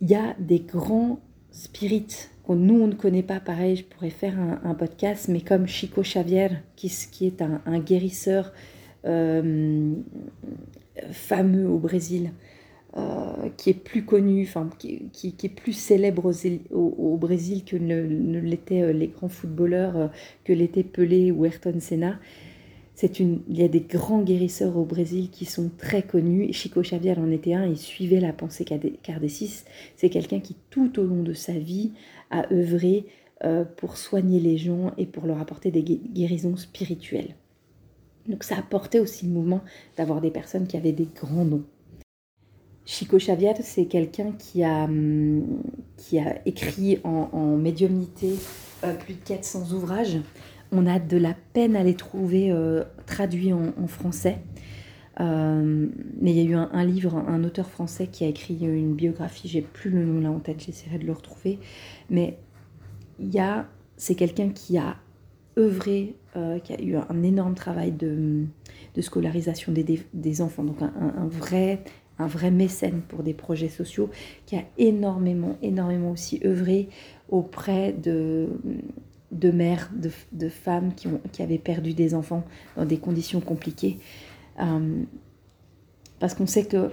Il 0.00 0.10
y 0.10 0.14
a 0.14 0.34
des 0.40 0.60
grands 0.60 1.20
spirites 1.52 2.30
que 2.46 2.52
nous, 2.52 2.80
on 2.80 2.88
ne 2.88 2.94
connaît 2.94 3.22
pas. 3.22 3.40
Pareil, 3.40 3.76
je 3.76 3.84
pourrais 3.84 4.10
faire 4.10 4.34
un, 4.64 4.74
podcast, 4.74 5.28
mais 5.28 5.40
comme 5.40 5.66
Chico 5.66 6.02
Xavier, 6.02 6.48
qui, 6.76 6.88
qui 7.10 7.26
est 7.26 7.40
un, 7.40 7.78
guérisseur 7.78 8.52
euh, 9.04 9.94
fameux 11.12 11.68
au 11.68 11.78
Brésil, 11.78 12.32
euh, 12.96 13.21
qui 13.50 13.70
est 13.70 13.74
plus 13.74 14.04
connu, 14.04 14.42
enfin, 14.42 14.68
qui, 14.78 15.08
qui, 15.12 15.34
est 15.42 15.48
plus 15.48 15.72
célèbre 15.72 16.32
au, 16.70 16.78
au, 16.98 17.16
Brésil 17.16 17.64
que 17.64 17.76
ne, 17.76 18.40
l'étaient 18.40 18.82
euh, 18.82 18.92
les 18.92 19.08
grands 19.08 19.28
footballeurs, 19.28 19.96
euh, 19.96 20.08
que 20.44 20.52
l'était 20.52 20.82
Pelé 20.82 21.30
ou 21.30 21.44
Ayrton 21.44 21.78
Senna. 21.80 22.18
Une, 23.18 23.40
il 23.48 23.58
y 23.58 23.64
a 23.64 23.68
des 23.68 23.80
grands 23.80 24.22
guérisseurs 24.22 24.76
au 24.76 24.84
Brésil 24.84 25.28
qui 25.30 25.44
sont 25.44 25.70
très 25.76 26.02
connus. 26.02 26.52
Chico 26.52 26.82
Xavier 26.82 27.18
en 27.18 27.32
était 27.32 27.54
un, 27.54 27.66
il 27.66 27.76
suivait 27.76 28.20
la 28.20 28.32
pensée 28.32 28.64
Cardessis. 29.02 29.64
C'est 29.96 30.08
quelqu'un 30.08 30.38
qui, 30.38 30.54
tout 30.70 31.00
au 31.00 31.02
long 31.02 31.24
de 31.24 31.32
sa 31.32 31.52
vie, 31.52 31.92
a 32.30 32.52
œuvré 32.52 33.06
pour 33.76 33.96
soigner 33.96 34.38
les 34.38 34.56
gens 34.56 34.92
et 34.98 35.06
pour 35.06 35.26
leur 35.26 35.40
apporter 35.40 35.72
des 35.72 35.82
guérisons 35.82 36.56
spirituelles. 36.56 37.34
Donc 38.28 38.44
ça 38.44 38.56
apportait 38.56 39.00
aussi 39.00 39.26
le 39.26 39.32
mouvement 39.32 39.62
d'avoir 39.96 40.20
des 40.20 40.30
personnes 40.30 40.66
qui 40.66 40.76
avaient 40.76 40.92
des 40.92 41.08
grands 41.12 41.44
noms. 41.44 41.64
Chico 42.84 43.16
Xavier, 43.16 43.52
c'est 43.62 43.86
quelqu'un 43.86 44.32
qui 44.32 44.64
a, 44.64 44.84
hum, 44.84 45.62
écrit 46.44 46.98
en, 47.04 47.56
médiumnité 47.56 48.34
euh, 48.84 48.94
plus 48.94 49.14
de 49.14 49.20
400 49.20 49.72
ouvrages. 49.72 50.18
On 50.72 50.86
a 50.86 50.98
de 50.98 51.16
la 51.16 51.34
peine 51.52 51.76
à 51.76 51.84
les 51.84 51.94
trouver 51.94 52.50
euh, 52.50 52.82
traduits 53.06 53.52
en, 53.52 53.86
français. 53.86 54.38
Euh, 55.20 55.88
mais 56.20 56.32
il 56.32 56.36
y 56.36 56.40
a 56.40 56.50
eu 56.50 56.54
un, 56.54 56.84
livre, 56.84 57.16
un, 57.16 57.44
auteur 57.44 57.68
français 57.68 58.08
qui 58.08 58.24
a 58.24 58.28
écrit 58.28 58.58
une 58.60 58.94
biographie, 58.94 59.46
j'ai 59.46 59.60
plus 59.60 59.90
le 59.90 60.04
nom 60.04 60.20
là 60.20 60.30
en 60.30 60.40
tête, 60.40 60.64
j'essaierai 60.64 60.98
de 60.98 61.04
le 61.04 61.12
retrouver. 61.12 61.58
Mais 62.10 62.38
il 63.20 63.40
c'est 63.98 64.14
quelqu'un 64.14 64.48
qui 64.48 64.78
a 64.78 64.96
œuvré, 65.58 66.16
qui 66.64 66.72
a 66.72 66.80
eu 66.80 66.96
un 66.96 67.22
énorme 67.22 67.54
travail 67.54 67.92
de, 67.92 68.46
scolarisation 69.00 69.72
des, 69.72 70.42
enfants, 70.42 70.64
donc 70.64 70.80
un 70.80 71.28
vrai 71.28 71.84
un 72.18 72.26
vrai 72.26 72.50
mécène 72.50 73.02
pour 73.08 73.22
des 73.22 73.34
projets 73.34 73.68
sociaux, 73.68 74.10
qui 74.46 74.56
a 74.56 74.64
énormément, 74.78 75.56
énormément 75.62 76.10
aussi 76.10 76.40
œuvré 76.44 76.88
auprès 77.28 77.92
de, 77.92 78.48
de 79.32 79.50
mères, 79.50 79.90
de, 79.94 80.48
femmes 80.48 80.94
qui, 80.94 81.08
ont, 81.08 81.20
qui 81.32 81.42
avaient 81.42 81.58
perdu 81.58 81.94
des 81.94 82.14
enfants 82.14 82.44
dans 82.76 82.84
des 82.84 82.98
conditions 82.98 83.40
compliquées. 83.40 83.98
Euh, 84.60 85.02
parce 86.20 86.34
qu'on 86.34 86.46
sait 86.46 86.66
que 86.66 86.90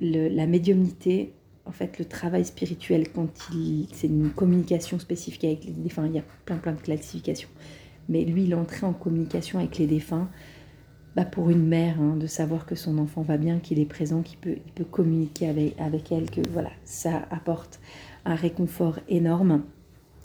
la 0.00 0.46
médiumnité, 0.46 1.34
en 1.66 1.72
fait, 1.72 1.98
le 1.98 2.04
travail 2.04 2.44
spirituel, 2.44 3.10
quand 3.12 3.28
il, 3.52 3.88
c'est 3.92 4.06
une 4.06 4.30
communication 4.30 4.98
spécifique 4.98 5.44
avec 5.44 5.64
les 5.64 5.72
défunts, 5.72 6.06
il 6.06 6.14
y 6.14 6.18
a 6.18 6.24
plein 6.44 6.56
plein 6.56 6.72
de 6.72 6.80
classifications. 6.80 7.50
Mais 8.08 8.24
lui, 8.24 8.44
il 8.44 8.54
entrait 8.54 8.86
en 8.86 8.92
communication 8.92 9.58
avec 9.58 9.76
les 9.78 9.86
défunts 9.86 10.30
bah, 11.16 11.24
pour 11.24 11.50
une 11.50 11.66
mère, 11.66 12.00
hein, 12.00 12.16
de 12.16 12.26
savoir 12.26 12.66
que 12.66 12.74
son 12.74 12.98
enfant 12.98 13.22
va 13.22 13.36
bien, 13.36 13.58
qu'il 13.58 13.80
est 13.80 13.86
présent, 13.86 14.22
qu'il 14.22 14.38
peut, 14.38 14.58
communiquer 14.90 15.48
avec, 15.78 16.12
elle, 16.12 16.30
que 16.30 16.40
voilà, 16.50 16.70
ça 16.84 17.26
apporte 17.30 17.80
un 18.24 18.34
réconfort 18.34 19.00
énorme. 19.08 19.64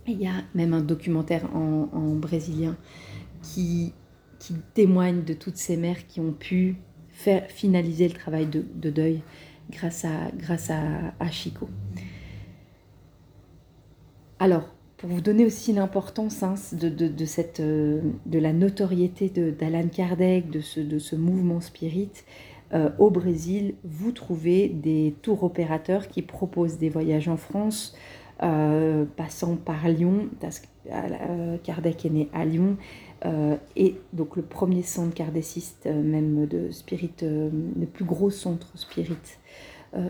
il 0.07 0.21
y 0.21 0.27
a 0.27 0.43
même 0.53 0.73
un 0.73 0.81
documentaire 0.81 1.49
en, 1.55 2.15
brésilien 2.15 2.77
qui, 3.41 3.93
témoigne 4.75 5.23
de 5.23 5.33
toutes 5.33 5.57
ces 5.57 5.75
mères 5.75 6.05
qui 6.05 6.19
ont 6.19 6.31
pu 6.31 6.75
faire 7.09 7.49
finaliser 7.49 8.07
le 8.07 8.13
travail 8.13 8.45
de, 8.45 8.89
deuil 8.91 9.23
grâce 9.71 10.05
à, 10.05 11.13
à 11.19 11.31
Chico. 11.31 11.67
Alors, 14.37 14.74
pour 15.05 15.13
vous 15.13 15.21
donner 15.21 15.45
aussi 15.45 15.71
l'importance 15.71 16.41
hein, 16.41 16.55
de, 16.71 16.89
de, 16.89 17.25
cette, 17.25 17.59
euh, 17.59 18.01
de 18.25 18.39
la 18.39 18.53
notoriété 18.53 19.29
d'Alan 19.29 19.87
Kardec, 19.87 20.49
de 20.49 20.61
ce, 20.61 20.79
de 20.79 20.97
ce 20.97 21.15
mouvement 21.15 21.61
spirit, 21.61 22.09
euh, 22.73 22.89
au 22.97 23.11
Brésil, 23.11 23.75
vous 23.83 24.11
trouvez 24.11 24.67
des 24.67 25.13
tours 25.21 25.43
opérateurs 25.43 26.07
qui 26.07 26.23
proposent 26.23 26.79
des 26.79 26.89
voyages 26.89 27.27
en 27.27 27.37
France, 27.37 27.95
euh, 28.41 29.05
passant 29.15 29.57
par 29.57 29.87
Lyon, 29.89 30.27
parce 30.41 30.61
que 30.61 31.57
Kardec 31.63 32.03
est 32.03 32.09
né 32.09 32.29
à 32.33 32.43
Lyon, 32.43 32.77
et 33.75 33.95
donc 34.13 34.35
le 34.35 34.43
premier 34.43 34.83
centre 34.83 35.13
kardeciste, 35.13 35.87
même 35.87 36.45
de 36.45 36.69
spirit, 36.69 37.13
le 37.21 37.85
plus 37.91 38.05
gros 38.05 38.29
centre 38.29 38.71
spirit 38.75 39.17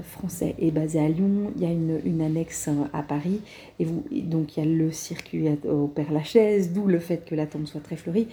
français 0.01 0.55
est 0.59 0.71
basé 0.71 0.99
à 0.99 1.07
Lyon, 1.07 1.51
il 1.55 1.61
y 1.61 1.65
a 1.65 1.71
une, 1.71 2.21
annexe 2.21 2.69
à 2.93 3.03
Paris, 3.03 3.41
et 3.79 3.85
donc 3.85 4.57
il 4.57 4.63
y 4.63 4.67
a 4.67 4.69
le 4.69 4.91
circuit 4.91 5.47
au 5.67 5.87
Père 5.87 6.11
Lachaise, 6.11 6.73
d'où 6.73 6.87
le 6.87 6.99
fait 6.99 7.25
que 7.25 7.35
la 7.35 7.45
tombe 7.45 7.65
soit 7.65 7.81
très 7.81 7.95
fleurie. 7.95 8.27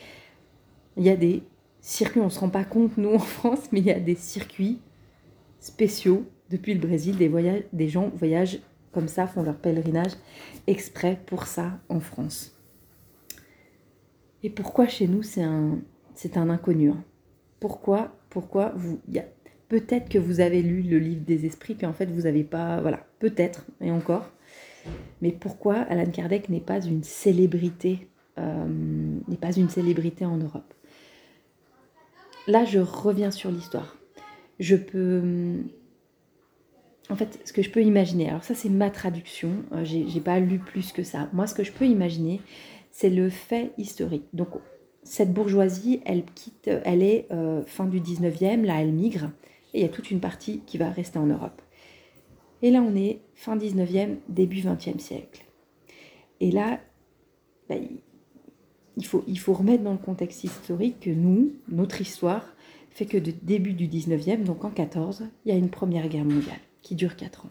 Il 0.96 1.04
y 1.04 1.10
a 1.10 1.16
des 1.16 1.42
circuits, 1.80 2.20
on 2.20 2.26
ne 2.26 2.30
se 2.30 2.40
rend 2.40 2.48
pas 2.48 2.64
compte 2.64 2.96
nous 2.96 3.10
en 3.14 3.18
France, 3.18 3.68
mais 3.72 3.80
il 3.80 3.86
y 3.86 3.90
a 3.90 4.00
des 4.00 4.14
circuits 4.14 4.78
spéciaux 5.60 6.24
depuis 6.50 6.74
le 6.74 6.80
Brésil, 6.80 7.16
des, 7.16 7.28
voyages, 7.28 7.62
des 7.72 7.88
gens 7.88 8.10
voyagent 8.14 8.60
comme 8.92 9.08
ça, 9.08 9.26
font 9.26 9.42
leur 9.42 9.56
pèlerinage 9.56 10.12
exprès 10.66 11.18
pour 11.26 11.46
ça 11.46 11.80
en 11.88 12.00
France. 12.00 12.54
Et 14.42 14.50
pourquoi 14.50 14.86
chez 14.86 15.06
nous 15.06 15.22
c'est 15.22 15.42
un, 15.42 15.78
un 16.34 16.50
inconnu 16.50 16.90
hein? 16.90 17.04
Pourquoi, 17.60 18.12
pourquoi 18.28 18.72
vous, 18.74 18.98
Peut-être 19.72 20.10
que 20.10 20.18
vous 20.18 20.40
avez 20.40 20.60
lu 20.60 20.82
le 20.82 20.98
livre 20.98 21.22
des 21.24 21.46
esprits, 21.46 21.74
puis 21.74 21.86
en 21.86 21.94
fait 21.94 22.04
vous 22.04 22.24
n'avez 22.24 22.44
pas. 22.44 22.82
Voilà, 22.82 23.06
peut-être, 23.20 23.64
et 23.80 23.90
encore. 23.90 24.30
Mais 25.22 25.32
pourquoi 25.32 25.76
Alan 25.76 26.10
Kardec 26.10 26.50
n'est 26.50 26.60
pas 26.60 26.84
une 26.84 27.02
célébrité, 27.02 28.06
euh, 28.38 28.66
n'est 29.28 29.38
pas 29.38 29.56
une 29.56 29.70
célébrité 29.70 30.26
en 30.26 30.36
Europe? 30.36 30.74
Là, 32.46 32.66
je 32.66 32.80
reviens 32.80 33.30
sur 33.30 33.50
l'histoire. 33.50 33.96
Je 34.60 34.76
peux. 34.76 35.62
En 37.08 37.16
fait, 37.16 37.40
ce 37.46 37.54
que 37.54 37.62
je 37.62 37.70
peux 37.70 37.82
imaginer, 37.82 38.28
alors 38.28 38.44
ça 38.44 38.54
c'est 38.54 38.68
ma 38.68 38.90
traduction, 38.90 39.52
euh, 39.72 39.86
j'ai 39.86 40.20
pas 40.20 40.38
lu 40.38 40.58
plus 40.58 40.92
que 40.92 41.02
ça. 41.02 41.30
Moi, 41.32 41.46
ce 41.46 41.54
que 41.54 41.64
je 41.64 41.72
peux 41.72 41.86
imaginer, 41.86 42.42
c'est 42.90 43.08
le 43.08 43.30
fait 43.30 43.70
historique. 43.78 44.26
Donc, 44.34 44.50
cette 45.02 45.32
bourgeoisie, 45.32 46.02
elle 46.04 46.24
quitte, 46.24 46.68
elle 46.84 47.02
est 47.02 47.26
euh, 47.32 47.62
fin 47.64 47.86
du 47.86 48.00
19e, 48.02 48.66
là 48.66 48.82
elle 48.82 48.92
migre, 48.92 49.30
et 49.74 49.80
il 49.80 49.82
y 49.82 49.86
a 49.86 49.88
toute 49.88 50.10
une 50.10 50.20
partie 50.20 50.60
qui 50.66 50.78
va 50.78 50.90
rester 50.90 51.18
en 51.18 51.26
Europe. 51.26 51.62
Et 52.62 52.70
là, 52.70 52.82
on 52.82 52.94
est 52.94 53.20
fin 53.34 53.56
19e, 53.56 54.16
début 54.28 54.60
20e 54.60 54.98
siècle. 54.98 55.44
Et 56.40 56.50
là, 56.50 56.80
bah, 57.68 57.76
il, 58.96 59.06
faut, 59.06 59.52
remettre 59.52 59.82
dans 59.82 59.92
le 59.92 59.98
contexte 59.98 60.44
historique 60.44 61.00
que 61.00 61.10
nous, 61.10 61.52
notre 61.68 62.00
histoire, 62.00 62.54
fait 62.90 63.06
que 63.06 63.18
de 63.18 63.32
début 63.42 63.72
du 63.72 63.88
19e, 63.88 64.44
donc 64.44 64.64
en 64.64 64.70
14, 64.70 65.28
il 65.44 65.52
y 65.52 65.54
a 65.54 65.58
une 65.58 65.70
première 65.70 66.08
guerre 66.08 66.24
mondiale 66.24 66.60
qui 66.82 66.94
dure 66.94 67.16
4 67.16 67.46
ans. 67.46 67.50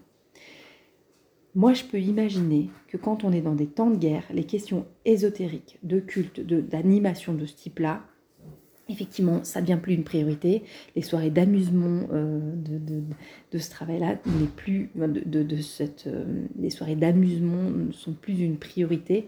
Moi, 1.55 1.73
je 1.73 1.83
peux 1.83 1.99
imaginer 1.99 2.69
que 2.87 2.95
quand 2.95 3.25
on 3.25 3.33
est 3.33 3.41
dans 3.41 3.55
des 3.55 3.67
temps 3.67 3.89
de 3.89 3.97
guerre, 3.97 4.23
les 4.31 4.45
questions 4.45 4.85
ésotériques, 5.03 5.79
de 5.83 5.99
culte, 5.99 6.39
d'animation 6.39 7.33
de, 7.33 7.39
de 7.39 7.45
ce 7.45 7.55
type-là, 7.55 8.03
effectivement, 8.91 9.43
ça 9.43 9.61
devient 9.61 9.79
plus 9.81 9.93
une 9.93 10.03
priorité. 10.03 10.63
Les 10.95 11.01
soirées 11.01 11.29
d'amusement 11.29 12.07
euh, 12.11 12.39
de, 12.55 13.57
ce 13.57 13.69
travail-là 13.69 14.17
n'est 14.25 14.47
plus 14.55 14.89
euh, 14.99 16.23
les 16.59 16.69
soirées 16.69 16.95
d'amusement 16.95 17.69
ne 17.69 17.91
sont 17.91 18.13
plus 18.13 18.39
une 18.39 18.57
priorité. 18.57 19.27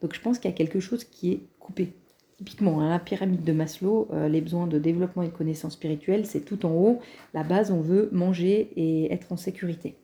Donc 0.00 0.14
je 0.14 0.20
pense 0.20 0.38
qu'il 0.38 0.50
y 0.50 0.54
a 0.54 0.56
quelque 0.56 0.80
chose 0.80 1.04
qui 1.04 1.32
est 1.32 1.40
coupé. 1.58 1.92
Typiquement, 2.38 2.80
hein, 2.80 2.90
la 2.90 2.98
pyramide 2.98 3.44
de 3.44 3.52
Maslow, 3.52 4.08
euh, 4.12 4.28
les 4.28 4.40
besoins 4.40 4.66
de 4.66 4.78
développement 4.78 5.22
et 5.22 5.28
de 5.28 5.32
connaissance 5.32 5.74
spirituelle, 5.74 6.26
c'est 6.26 6.40
tout 6.40 6.66
en 6.66 6.72
haut. 6.72 7.00
La 7.34 7.44
base, 7.44 7.70
on 7.70 7.80
veut 7.80 8.08
manger 8.12 8.70
et 8.74 9.12
être 9.12 9.30
en 9.30 9.36
sécurité. 9.36 9.94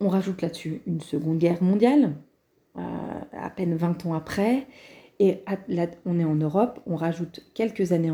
On 0.00 0.08
rajoute 0.08 0.40
là-dessus 0.40 0.80
une 0.86 1.00
seconde 1.02 1.38
guerre 1.38 1.62
mondiale, 1.62 2.14
à 2.74 3.50
peine 3.50 3.76
20 3.76 4.06
ans 4.06 4.14
après. 4.14 4.66
Et 5.22 5.44
on 6.06 6.18
est 6.18 6.24
en 6.24 6.34
Europe, 6.34 6.80
on 6.86 6.96
rajoute 6.96 7.44
quelques 7.52 7.92
années 7.92 8.10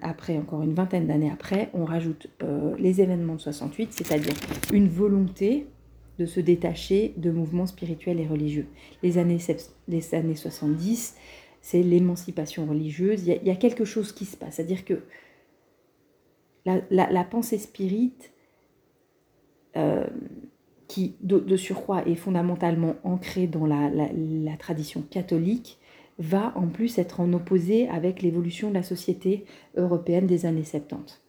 après, 0.00 0.38
encore 0.38 0.62
une 0.62 0.72
vingtaine 0.72 1.06
d'années 1.06 1.30
après, 1.30 1.68
on 1.74 1.84
rajoute 1.84 2.28
euh, 2.42 2.74
les 2.78 3.02
événements 3.02 3.34
de 3.34 3.40
68, 3.40 3.92
c'est-à-dire 3.92 4.32
une 4.72 4.88
volonté 4.88 5.66
de 6.18 6.24
se 6.24 6.40
détacher 6.40 7.12
de 7.18 7.30
mouvements 7.30 7.66
spirituels 7.66 8.18
et 8.18 8.26
religieux. 8.26 8.66
Les 9.02 9.18
années, 9.18 9.36
les 9.88 10.14
années 10.14 10.34
70, 10.34 11.16
c'est 11.60 11.82
l'émancipation 11.82 12.64
religieuse. 12.64 13.26
Il 13.26 13.46
y, 13.46 13.50
a, 13.50 13.56
quelque 13.56 13.84
chose 13.84 14.12
qui 14.12 14.24
se 14.24 14.38
passe, 14.38 14.54
c'est-à-dire 14.54 14.86
que 14.86 15.02
la, 16.64 17.24
pensée 17.24 17.58
spirite, 17.58 18.32
euh, 19.76 20.06
qui 20.88 21.14
de, 21.20 21.56
surcroît 21.58 22.08
est 22.08 22.14
fondamentalement 22.14 22.94
ancrée 23.04 23.46
dans 23.46 23.66
la 23.66 24.56
tradition 24.56 25.02
catholique, 25.02 25.78
va 26.18 26.52
en 26.56 26.66
plus 26.66 26.98
être 26.98 27.20
en 27.20 27.32
opposé 27.32 27.88
avec 27.88 28.22
l'évolution 28.22 28.68
de 28.70 28.74
la 28.74 28.82
société 28.82 29.44
européenne 29.76 30.26
des 30.26 30.46
années 30.46 30.64
70. 30.64 31.20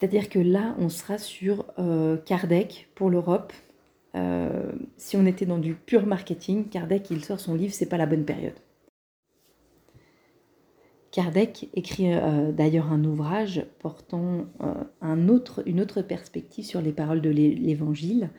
C'est-à-dire 0.00 0.30
que 0.30 0.38
là, 0.38 0.74
on 0.78 0.88
sera 0.88 1.18
sur 1.18 1.66
euh, 1.78 2.16
Kardec 2.16 2.88
pour 2.94 3.10
l'Europe. 3.10 3.52
Euh, 4.14 4.72
si 4.96 5.18
on 5.18 5.26
était 5.26 5.44
dans 5.44 5.58
du 5.58 5.74
pur 5.74 6.06
marketing, 6.06 6.68
Kardec, 6.68 7.10
il 7.10 7.22
sort 7.22 7.38
son 7.38 7.54
livre, 7.54 7.74
c'est 7.74 7.88
pas 7.88 7.98
la 7.98 8.06
bonne 8.06 8.24
période. 8.24 8.54
Kardec 11.10 11.68
écrit 11.74 12.14
euh, 12.14 12.50
d'ailleurs 12.50 12.92
un 12.92 13.04
ouvrage 13.04 13.66
portant 13.80 14.46
une 15.02 15.80
autre 15.80 16.02
perspective 16.02 16.64
sur 16.64 16.80
les 16.80 16.92
paroles 16.92 17.20
de 17.20 17.30
l'Évangile, 17.30 18.30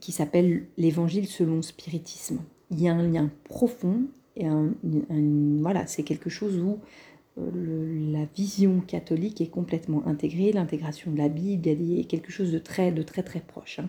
qui 0.00 0.12
s'appelle 0.12 0.66
L'Évangile 0.76 1.26
selon 1.26 1.60
spiritisme. 1.62 2.40
Il 2.70 2.80
y 2.80 2.88
a 2.88 2.94
un 2.94 3.02
lien 3.08 3.30
profond 3.44 4.04
et 4.36 4.46
voilà, 5.60 5.86
c'est 5.86 6.02
quelque 6.02 6.30
chose 6.30 6.58
où 6.58 6.78
la 7.36 8.26
vision 8.36 8.80
catholique 8.80 9.40
est 9.40 9.48
complètement 9.48 10.06
intégrée, 10.06 10.52
l'intégration 10.52 11.10
de 11.10 11.18
la 11.18 11.28
Bible, 11.28 11.66
il 11.68 12.06
quelque 12.06 12.30
chose 12.30 12.52
de 12.52 12.58
très, 12.58 12.92
de 12.92 13.02
très, 13.02 13.22
très 13.22 13.40
proche. 13.40 13.80
Hein. 13.80 13.88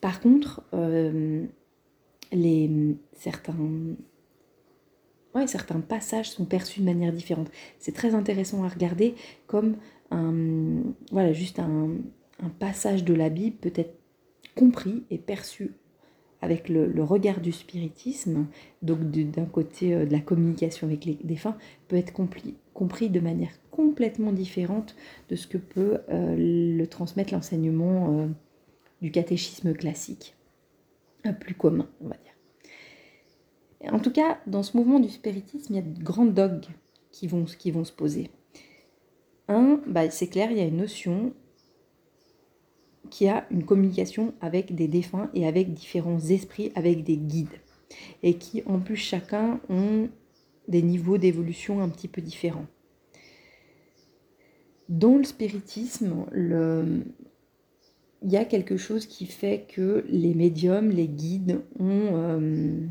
Par 0.00 0.20
contre, 0.20 0.62
euh, 0.74 1.44
les, 2.32 2.70
certains, 3.14 3.56
certains 5.46 5.80
passages 5.80 6.30
sont 6.30 6.44
perçus 6.44 6.80
de 6.80 6.84
manière 6.84 7.12
différente. 7.12 7.50
C'est 7.78 7.94
très 7.94 8.14
intéressant 8.14 8.64
à 8.64 8.68
regarder 8.68 9.14
comme 9.46 9.76
un, 10.10 10.82
voilà, 11.10 11.32
juste 11.32 11.58
un, 11.58 11.90
un 12.42 12.48
passage 12.50 13.04
de 13.04 13.14
la 13.14 13.30
Bible 13.30 13.56
peut 13.56 13.72
être 13.74 13.97
compris 14.58 15.04
et 15.10 15.18
perçu 15.18 15.72
avec 16.40 16.68
le, 16.68 17.02
regard 17.02 17.40
du 17.40 17.52
spiritisme, 17.52 18.46
donc 18.82 19.00
d'un 19.10 19.44
côté 19.44 19.94
euh, 19.94 20.06
de 20.06 20.12
la 20.12 20.20
communication 20.20 20.86
avec 20.86 21.04
les 21.04 21.14
défunts, 21.22 21.56
peut 21.88 21.96
être 21.96 22.12
compris, 22.12 23.10
de 23.10 23.20
manière 23.20 23.50
complètement 23.70 24.32
différente 24.32 24.94
de 25.28 25.36
ce 25.36 25.46
que 25.46 25.58
peut 25.58 25.98
euh, 26.10 26.36
le 26.38 26.86
transmettre 26.86 27.32
l'enseignement 27.32 28.20
euh, 28.20 28.26
du 29.02 29.10
catéchisme 29.10 29.74
classique, 29.74 30.36
plus 31.40 31.54
commun, 31.54 31.88
on 32.00 32.08
va 32.08 32.16
dire. 32.16 33.92
En 33.92 34.00
tout 34.00 34.12
cas, 34.12 34.38
dans 34.46 34.62
ce 34.62 34.76
mouvement 34.76 35.00
du 35.00 35.08
spiritisme, 35.08 35.72
il 35.72 35.76
y 35.76 35.78
a 35.80 35.82
de 35.82 36.02
grands 36.02 36.26
dogmes 36.26 36.60
qui 37.10 37.26
vont, 37.26 37.46
se 37.46 37.92
poser. 37.92 38.30
Un, 39.48 39.80
bah, 39.86 40.10
c'est 40.10 40.28
clair, 40.28 40.50
il 40.50 40.58
y 40.58 40.60
a 40.60 40.66
une 40.66 40.76
notion 40.76 41.32
qui 43.10 43.28
a 43.28 43.46
une 43.50 43.64
communication 43.64 44.34
avec 44.40 44.74
des 44.74 44.88
défunts 44.88 45.30
et 45.34 45.46
avec 45.46 45.74
différents 45.74 46.20
esprits, 46.20 46.72
avec 46.74 47.04
des 47.04 47.16
guides. 47.16 47.60
Et 48.22 48.34
qui 48.34 48.62
en 48.66 48.78
plus 48.78 48.96
chacun 48.96 49.60
ont 49.68 50.08
des 50.68 50.82
niveaux 50.82 51.18
d'évolution 51.18 51.80
un 51.80 51.88
petit 51.88 52.08
peu 52.08 52.20
différents. 52.20 52.66
Dans 54.88 55.16
le 55.16 55.24
spiritisme, 55.24 56.26
il 58.22 58.30
y 58.30 58.36
a 58.36 58.44
quelque 58.44 58.76
chose 58.76 59.06
qui 59.06 59.26
fait 59.26 59.66
que 59.68 60.04
les 60.08 60.34
médiums, 60.34 60.90
les 60.90 61.08
guides 61.08 61.60
ont... 61.78 62.10
Euh, 62.14 62.86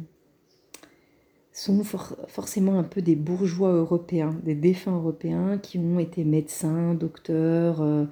sont 1.58 1.84
forcément 1.84 2.78
un 2.78 2.84
peu 2.84 3.02
des 3.02 3.16
bourgeois 3.16 3.72
européens, 3.72 4.40
des 4.44 4.54
défunts 4.54 4.96
européens 4.96 5.58
qui 5.58 5.80
ont 5.80 5.98
été 5.98 6.24
médecins, 6.24 6.94
docteurs. 6.94 7.82
Euh, 7.82 8.06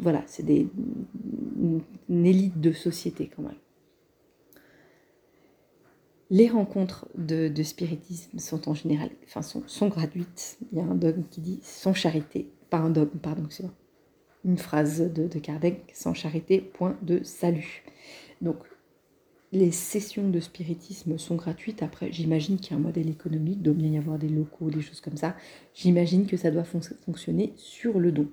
voilà, 0.00 0.24
c'est 0.26 0.44
une 0.48 1.80
élite 2.26 2.60
de 2.60 2.72
société 2.72 3.30
quand 3.34 3.42
même. 3.42 3.54
Les 6.30 6.48
rencontres 6.48 7.06
de, 7.14 7.62
spiritisme 7.62 8.40
sont 8.40 8.68
en 8.68 8.74
général, 8.74 9.10
enfin 9.26 9.42
sont, 9.42 9.88
gratuites. 9.88 10.58
Il 10.72 10.78
y 10.78 10.80
a 10.80 10.84
un 10.84 10.96
dogme 10.96 11.22
qui 11.30 11.40
dit 11.40 11.60
sans 11.62 11.94
charité, 11.94 12.50
pas 12.68 12.78
un 12.78 12.90
dogme, 12.90 13.18
pardon, 13.18 13.46
c'est 13.48 13.64
une 14.44 14.58
phrase 14.58 15.00
de, 15.12 15.28
de 15.28 15.38
Kardec, 15.38 15.84
sans 15.92 16.14
charité, 16.14 16.60
point 16.60 16.96
de 17.02 17.22
salut. 17.22 17.84
Donc 18.40 18.56
les 19.52 19.70
sessions 19.70 20.28
de 20.28 20.40
spiritisme 20.40 21.18
sont 21.18 21.36
gratuites. 21.36 21.82
Après, 21.82 22.10
j'imagine 22.10 22.56
qu'il 22.56 22.72
y 22.72 22.74
a 22.74 22.78
un 22.78 22.82
modèle 22.82 23.10
économique, 23.10 23.58
il 23.58 23.62
doit 23.62 23.74
bien 23.74 23.90
y 23.90 23.98
avoir 23.98 24.18
des 24.18 24.28
locaux, 24.28 24.70
des 24.70 24.80
choses 24.80 25.02
comme 25.02 25.16
ça. 25.16 25.36
J'imagine 25.74 26.26
que 26.26 26.38
ça 26.38 26.50
doit 26.50 26.64
fonctionner 26.64 27.52
sur 27.56 28.00
le 28.00 28.12
don. 28.12 28.28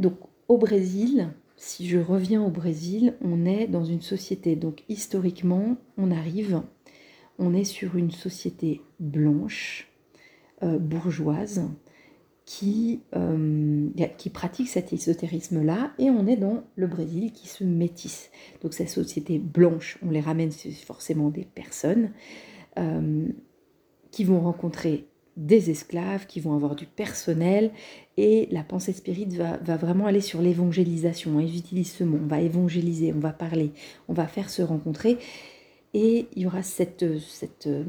Donc, 0.00 0.18
au 0.48 0.58
Brésil, 0.58 1.32
si 1.56 1.88
je 1.88 1.98
reviens 1.98 2.42
au 2.42 2.50
Brésil, 2.50 3.14
on 3.20 3.46
est 3.46 3.68
dans 3.68 3.84
une 3.84 4.02
société. 4.02 4.56
Donc, 4.56 4.82
historiquement, 4.88 5.76
on 5.96 6.10
arrive, 6.10 6.62
on 7.38 7.54
est 7.54 7.64
sur 7.64 7.96
une 7.96 8.10
société 8.10 8.80
blanche, 8.98 9.88
euh, 10.64 10.78
bourgeoise, 10.80 11.68
qui, 12.44 13.00
euh, 13.14 13.88
qui 14.18 14.30
pratique 14.30 14.68
cet 14.68 14.92
ésotérisme-là, 14.92 15.92
et 15.98 16.10
on 16.10 16.26
est 16.26 16.36
dans 16.36 16.64
le 16.74 16.86
Brésil 16.86 17.32
qui 17.32 17.48
se 17.48 17.64
métisse. 17.64 18.30
Donc 18.62 18.74
ces 18.74 18.86
sociétés 18.86 19.38
blanches, 19.38 19.98
on 20.02 20.10
les 20.10 20.20
ramène 20.20 20.50
forcément 20.50 21.30
des 21.30 21.44
personnes 21.44 22.10
euh, 22.78 23.28
qui 24.10 24.24
vont 24.24 24.40
rencontrer 24.40 25.06
des 25.36 25.70
esclaves, 25.70 26.26
qui 26.26 26.40
vont 26.40 26.54
avoir 26.54 26.74
du 26.74 26.84
personnel, 26.84 27.70
et 28.16 28.48
la 28.50 28.62
pensée 28.62 28.92
spirite 28.92 29.32
va, 29.34 29.56
va 29.58 29.76
vraiment 29.76 30.06
aller 30.06 30.20
sur 30.20 30.42
l'évangélisation. 30.42 31.40
Ils 31.40 31.56
utilisent 31.56 31.92
ce 31.92 32.04
mot, 32.04 32.18
on 32.22 32.26
va 32.26 32.40
évangéliser, 32.40 33.12
on 33.14 33.20
va 33.20 33.32
parler, 33.32 33.72
on 34.08 34.12
va 34.12 34.26
faire 34.26 34.50
se 34.50 34.62
rencontrer, 34.62 35.16
et 35.94 36.26
il 36.34 36.42
y 36.42 36.46
aura 36.46 36.62
cette, 36.62 37.18
cette 37.20 37.66
euh, 37.66 37.84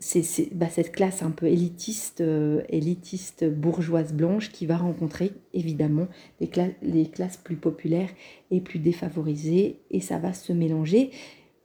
c'est 0.00 0.54
bah, 0.54 0.68
cette 0.68 0.92
classe 0.92 1.22
un 1.22 1.30
peu 1.32 1.46
élitiste, 1.46 2.20
euh, 2.20 2.62
élitiste 2.68 3.44
bourgeoise 3.44 4.12
blanche 4.12 4.52
qui 4.52 4.64
va 4.64 4.76
rencontrer 4.76 5.32
évidemment 5.54 6.06
les, 6.40 7.06
classes 7.08 7.36
plus 7.36 7.56
populaires 7.56 8.10
et 8.52 8.60
plus 8.60 8.78
défavorisées 8.78 9.80
et 9.90 10.00
ça 10.00 10.18
va 10.18 10.32
se 10.32 10.52
mélanger. 10.52 11.10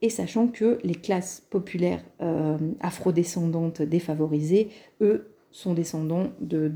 Et 0.02 0.10
sachant 0.10 0.48
que 0.48 0.78
les 0.82 0.96
classes 0.96 1.46
populaires 1.48 2.04
euh, 2.20 2.58
afrodescendantes 2.80 3.82
défavorisées, 3.82 4.68
eux, 5.00 5.28
sont 5.52 5.72
descendants 5.72 6.32
de, 6.40 6.72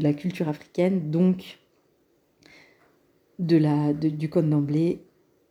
la 0.00 0.12
culture 0.12 0.48
africaine, 0.48 1.12
donc 1.12 1.60
de 3.38 3.92
du 4.08 4.28
code 4.28 4.50
d'emblée. 4.50 5.02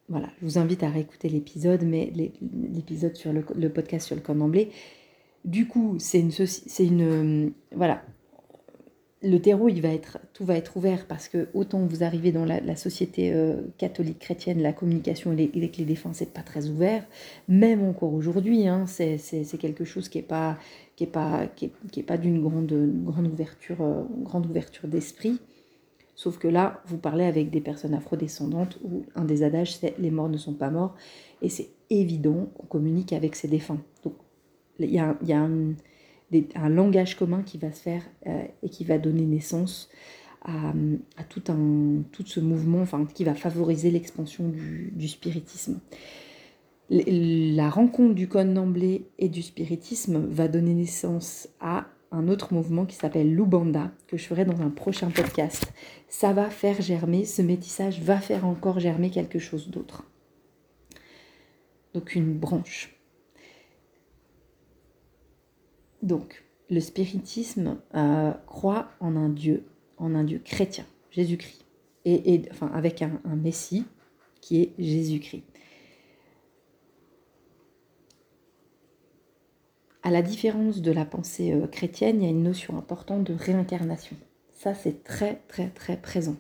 Voilà, 0.10 0.28
je 0.40 0.46
vous 0.46 0.58
invite 0.58 0.84
à 0.84 0.90
réécouter 0.90 1.30
l'épisode, 1.30 1.84
mais 1.84 2.12
l'épisode 2.42 3.16
sur 3.16 3.32
le, 3.32 3.46
le, 3.56 3.70
podcast 3.70 4.06
sur 4.06 4.16
le 4.16 4.22
code 4.22 4.38
d'emblée 4.38 4.70
du 5.46 5.68
coup, 5.68 5.96
c'est 6.00 6.20
une, 6.20 6.32
c'est 6.32 6.86
une, 6.86 7.54
voilà, 7.74 8.02
le 9.22 9.40
terreau, 9.40 9.70
il 9.70 9.82
va 9.82 9.90
être, 9.90 10.20
tout 10.34 10.46
va 10.46 10.56
être 10.56 10.78
ouvert 10.78 11.08
parce 11.08 11.28
que 11.28 11.48
autant 11.54 11.86
vous 11.86 12.04
arrivez 12.04 12.32
dans 12.32 12.46
la, 12.46 12.76
société 12.76 13.34
euh, 13.34 13.62
catholique 13.78 14.20
chrétienne, 14.20 14.62
la 14.62 14.74
communication 14.74 15.32
avec 15.32 15.78
les 15.78 15.86
défenses 15.86 16.22
n'est 16.22 16.28
pas 16.28 16.42
très 16.42 16.68
ouvert. 16.68 17.04
Même 17.48 17.84
encore 17.84 18.14
aujourd'hui, 18.14 18.68
hein, 18.68 18.86
c'est, 18.88 19.18
quelque 19.60 19.86
chose 19.86 20.10
qui 20.10 20.18
n'est 20.18 20.24
pas, 20.24 20.58
qui 20.96 21.06
est 21.06 21.08
pas, 21.08 21.48
qui 21.56 21.72
est, 21.96 22.04
pas 22.04 22.18
d'une 22.18 22.42
grande, 22.42 22.74
grande 23.04 23.28
ouverture, 23.28 23.82
euh, 23.82 24.04
grande 24.22 24.46
ouverture 24.46 24.88
d'esprit. 24.88 25.40
Sauf 26.16 26.38
que 26.38 26.48
là, 26.48 26.82
vous 26.86 26.98
parlez 26.98 27.26
avec 27.26 27.50
des 27.50 27.62
personnes 27.62 27.94
afrodescendantes 27.94 28.80
où 28.84 29.04
un 29.16 29.26
des 29.26 29.44
adages, 29.44 29.76
c'est 29.76 29.96
les 30.00 30.12
morts 30.12 30.30
ne 30.30 30.38
sont 30.38 30.54
pas 30.54 30.70
morts. 30.70 30.96
Et 31.42 31.50
c'est 31.50 31.70
évident 31.90 32.48
qu'on 32.58 32.68
communique 32.68 33.12
avec 33.12 33.36
ces 33.36 33.48
défunts. 33.48 33.82
Donc 34.04 34.14
il 34.80 34.92
y 34.92 35.00
a, 35.00 35.16
un, 36.56 36.70
langage 36.70 37.16
commun 37.16 37.44
qui 37.44 37.58
va 37.58 37.72
se 37.72 37.82
faire 37.82 38.04
euh, 38.28 38.44
et 38.64 38.70
qui 38.70 38.84
va 38.84 38.98
donner 38.98 39.24
naissance 39.24 39.90
à, 40.44 41.24
tout, 41.28 41.42
ce 42.26 42.40
mouvement 42.40 42.82
enfin, 42.82 43.08
qui 43.12 43.24
va 43.24 43.34
favoriser 43.34 43.90
l'expansion 43.90 44.50
du, 44.50 45.08
spiritisme. 45.08 45.80
La 46.90 47.70
rencontre 47.70 48.14
du 48.14 48.28
cône 48.28 48.54
d'emblée 48.54 49.08
et 49.18 49.28
du 49.28 49.42
spiritisme 49.42 50.24
va 50.28 50.48
donner 50.48 50.76
naissance 50.76 51.50
à 51.60 51.88
un 52.12 52.28
autre 52.28 52.54
mouvement 52.54 52.86
qui 52.86 52.96
s'appelle 52.96 53.34
l'Ubanda, 53.34 53.92
que 54.08 54.18
je 54.18 54.26
ferai 54.26 54.46
dans 54.46 54.62
un 54.62 54.70
prochain 54.70 55.10
podcast. 55.10 55.74
Ça 56.08 56.32
va 56.32 56.52
faire 56.52 56.80
germer, 56.80 57.26
ce 57.26 57.42
métissage 57.42 58.02
va 58.02 58.20
faire 58.20 58.46
encore 58.46 58.80
germer 58.80 59.10
quelque 59.10 59.40
chose 59.40 59.70
d'autre. 59.70 60.04
Donc 61.96 62.14
une 62.14 62.34
branche. 62.34 62.95
Donc, 66.06 66.44
le 66.70 66.80
spiritisme 66.80 67.80
euh, 67.96 68.32
croit 68.46 68.92
en 69.00 69.16
un 69.16 69.30
Dieu, 69.30 69.66
en 69.98 70.14
un 70.14 70.24
Dieu 70.24 70.40
chrétien, 70.40 70.86
Jésus-Christ, 71.10 71.66
et, 72.06 72.44
enfin 72.52 72.70
avec 72.76 73.02
un, 73.02 73.20
Messie 73.36 73.86
qui 74.40 74.62
est 74.62 74.74
Jésus-Christ. 74.78 75.44
À 80.04 80.12
la 80.12 80.22
différence 80.22 80.84
de 80.84 80.92
la 80.92 81.06
pensée 81.06 81.54
euh, 81.54 81.66
chrétienne, 81.66 82.22
il 82.22 82.26
y 82.26 82.28
a 82.28 82.30
une 82.30 82.44
notion 82.44 82.78
importante 82.78 83.24
de 83.24 83.34
réincarnation. 83.34 84.16
Ça, 84.54 84.76
c'est 84.76 85.04
très, 85.04 85.42
très, 85.48 85.70
très 85.70 85.98
présent, 85.98 86.36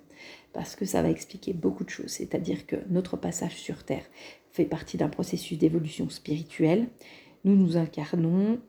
parce 0.53 0.75
que 0.75 0.85
ça 0.85 1.01
va 1.01 1.09
expliquer 1.09 1.53
beaucoup 1.53 1.83
de 1.83 1.89
choses. 1.89 2.11
C'est-à-dire 2.11 2.67
que 2.67 2.75
notre 2.91 3.17
passage 3.17 3.55
sur 3.55 3.83
Terre 3.83 4.05
fait 4.51 4.65
partie 4.65 4.97
d'un 4.97 5.09
processus 5.09 5.57
d'évolution 5.57 6.07
spirituelle. 6.11 6.87
Nous 7.43 7.55
nous 7.55 7.77
incarnons 7.77 8.59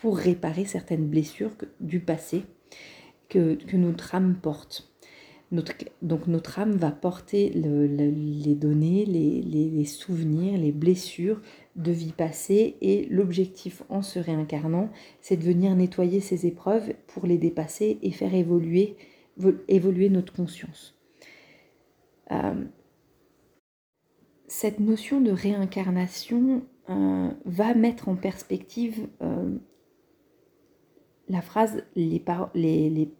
pour 0.00 0.16
réparer 0.16 0.64
certaines 0.64 1.06
blessures 1.06 1.50
du 1.80 2.00
passé 2.00 2.42
que, 3.28 3.54
que 3.54 3.76
notre 3.76 4.14
âme 4.14 4.36
porte. 4.40 4.94
Notre, 5.50 5.72
donc 6.02 6.26
notre 6.26 6.58
âme 6.58 6.76
va 6.76 6.90
porter 6.90 7.48
les 7.50 8.54
données, 8.54 9.06
les, 9.06 9.40
les, 9.40 9.84
souvenirs, 9.86 10.58
les 10.58 10.72
blessures 10.72 11.40
de 11.74 11.90
vie 11.90 12.12
passée 12.12 12.76
et 12.82 13.06
l'objectif 13.06 13.82
en 13.88 14.02
se 14.02 14.18
réincarnant, 14.18 14.90
c'est 15.22 15.38
de 15.38 15.44
venir 15.44 15.74
nettoyer 15.74 16.20
ces 16.20 16.46
épreuves 16.46 16.92
pour 17.06 17.26
les 17.26 17.38
dépasser 17.38 17.98
et 18.02 18.10
faire 18.10 18.34
évoluer, 18.34 18.96
évoluer 19.68 20.10
notre 20.10 20.34
conscience. 20.34 20.94
Euh, 22.30 22.64
cette 24.48 24.80
notion 24.80 25.22
de 25.22 25.30
réincarnation 25.30 26.62
euh, 26.90 27.30
va 27.46 27.74
mettre 27.74 28.08
en 28.10 28.16
perspective 28.16 29.08
euh, 29.22 29.56
la 31.28 31.42
phrase 31.42 31.82
les, 31.96 32.22
les, 32.54 32.90
les, 32.90 33.10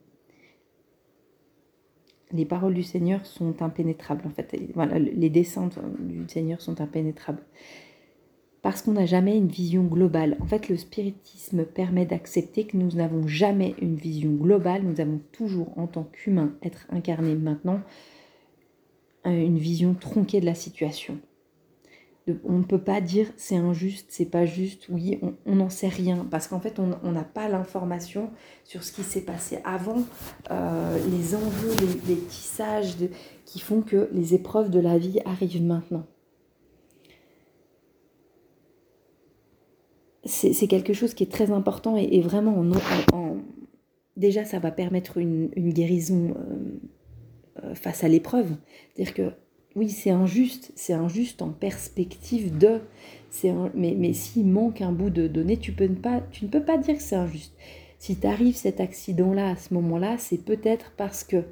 les, 2.32 2.44
paroles 2.44 2.74
du 2.74 2.82
Seigneur 2.82 3.24
sont 3.26 3.62
impénétrables. 3.62 4.26
En 4.26 4.30
fait, 4.30 4.56
voilà, 4.74 4.98
les 4.98 5.30
descentes 5.30 5.78
du 6.00 6.24
Seigneur 6.28 6.60
sont 6.60 6.80
impénétrables. 6.80 7.42
Parce 8.62 8.82
qu'on 8.82 8.92
n'a 8.92 9.06
jamais 9.06 9.36
une 9.36 9.48
vision 9.48 9.84
globale. 9.84 10.36
En 10.40 10.46
fait, 10.46 10.68
le 10.68 10.76
spiritisme 10.76 11.64
permet 11.64 12.06
d'accepter 12.06 12.66
que 12.66 12.76
nous 12.76 12.90
n'avons 12.92 13.26
jamais 13.28 13.74
une 13.80 13.94
vision 13.94 14.32
globale. 14.32 14.82
Nous 14.82 15.00
avons 15.00 15.20
toujours, 15.32 15.78
en 15.78 15.86
tant 15.86 16.04
qu'humains, 16.04 16.54
être 16.62 16.86
incarnés 16.90 17.36
maintenant, 17.36 17.80
une 19.24 19.58
vision 19.58 19.94
tronquée 19.94 20.40
de 20.40 20.46
la 20.46 20.54
situation. 20.54 21.18
On 22.44 22.58
ne 22.58 22.64
peut 22.64 22.80
pas 22.80 23.00
dire 23.00 23.26
c'est 23.36 23.56
injuste, 23.56 24.06
c'est 24.10 24.26
pas 24.26 24.46
juste, 24.46 24.86
oui, 24.88 25.20
on 25.46 25.56
n'en 25.56 25.70
sait 25.70 25.88
rien, 25.88 26.26
parce 26.30 26.48
qu'en 26.48 26.60
fait, 26.60 26.78
on 26.78 27.12
n'a 27.12 27.24
pas 27.24 27.48
l'information 27.48 28.30
sur 28.64 28.82
ce 28.82 28.92
qui 28.92 29.02
s'est 29.02 29.22
passé 29.22 29.58
avant, 29.64 30.02
euh, 30.50 30.98
les 31.10 31.34
enjeux, 31.34 31.74
les, 32.06 32.16
tissages 32.16 32.96
qui 33.44 33.60
font 33.60 33.82
que 33.82 34.08
les 34.12 34.34
épreuves 34.34 34.70
de 34.70 34.80
la 34.80 34.98
vie 34.98 35.20
arrivent 35.24 35.62
maintenant. 35.62 36.06
C'est 40.24 40.66
quelque 40.66 40.92
chose 40.92 41.14
qui 41.14 41.22
est 41.22 41.32
très 41.32 41.50
important 41.52 41.96
et, 41.96 42.20
vraiment, 42.20 42.62
déjà, 44.16 44.44
ça 44.44 44.58
va 44.58 44.70
permettre 44.70 45.16
une, 45.16 45.48
guérison. 45.56 46.34
Euh, 46.36 46.78
euh, 47.64 47.74
face 47.74 48.04
à 48.04 48.08
l'épreuve. 48.08 48.54
C'est-à-dire 48.94 49.14
que 49.14 49.32
oui, 49.78 49.90
c'est 49.90 50.10
injuste, 50.10 50.72
c'est 50.74 50.92
injuste 50.92 51.40
en 51.40 51.50
perspective 51.50 52.58
de. 52.58 52.80
mais, 53.74 54.12
s'il 54.12 54.46
manque 54.46 54.80
un 54.82 54.90
bout 54.90 55.10
de 55.10 55.28
données, 55.28 55.56
tu, 55.56 55.70
peux 55.70 55.88
pas, 55.88 56.20
tu 56.32 56.44
ne 56.44 56.50
peux 56.50 56.64
pas 56.64 56.78
dire 56.78 56.96
que 56.96 57.02
c'est 57.02 57.14
injuste. 57.14 57.54
Si 58.00 58.16
t'arrives 58.16 58.56
cet 58.56 58.80
accident-là 58.80 59.50
à 59.50 59.56
ce 59.56 59.72
moment-là, 59.74 60.18
c'est 60.18 60.44
peut-être 60.44 60.92
parce 60.96 61.22
que. 61.22 61.44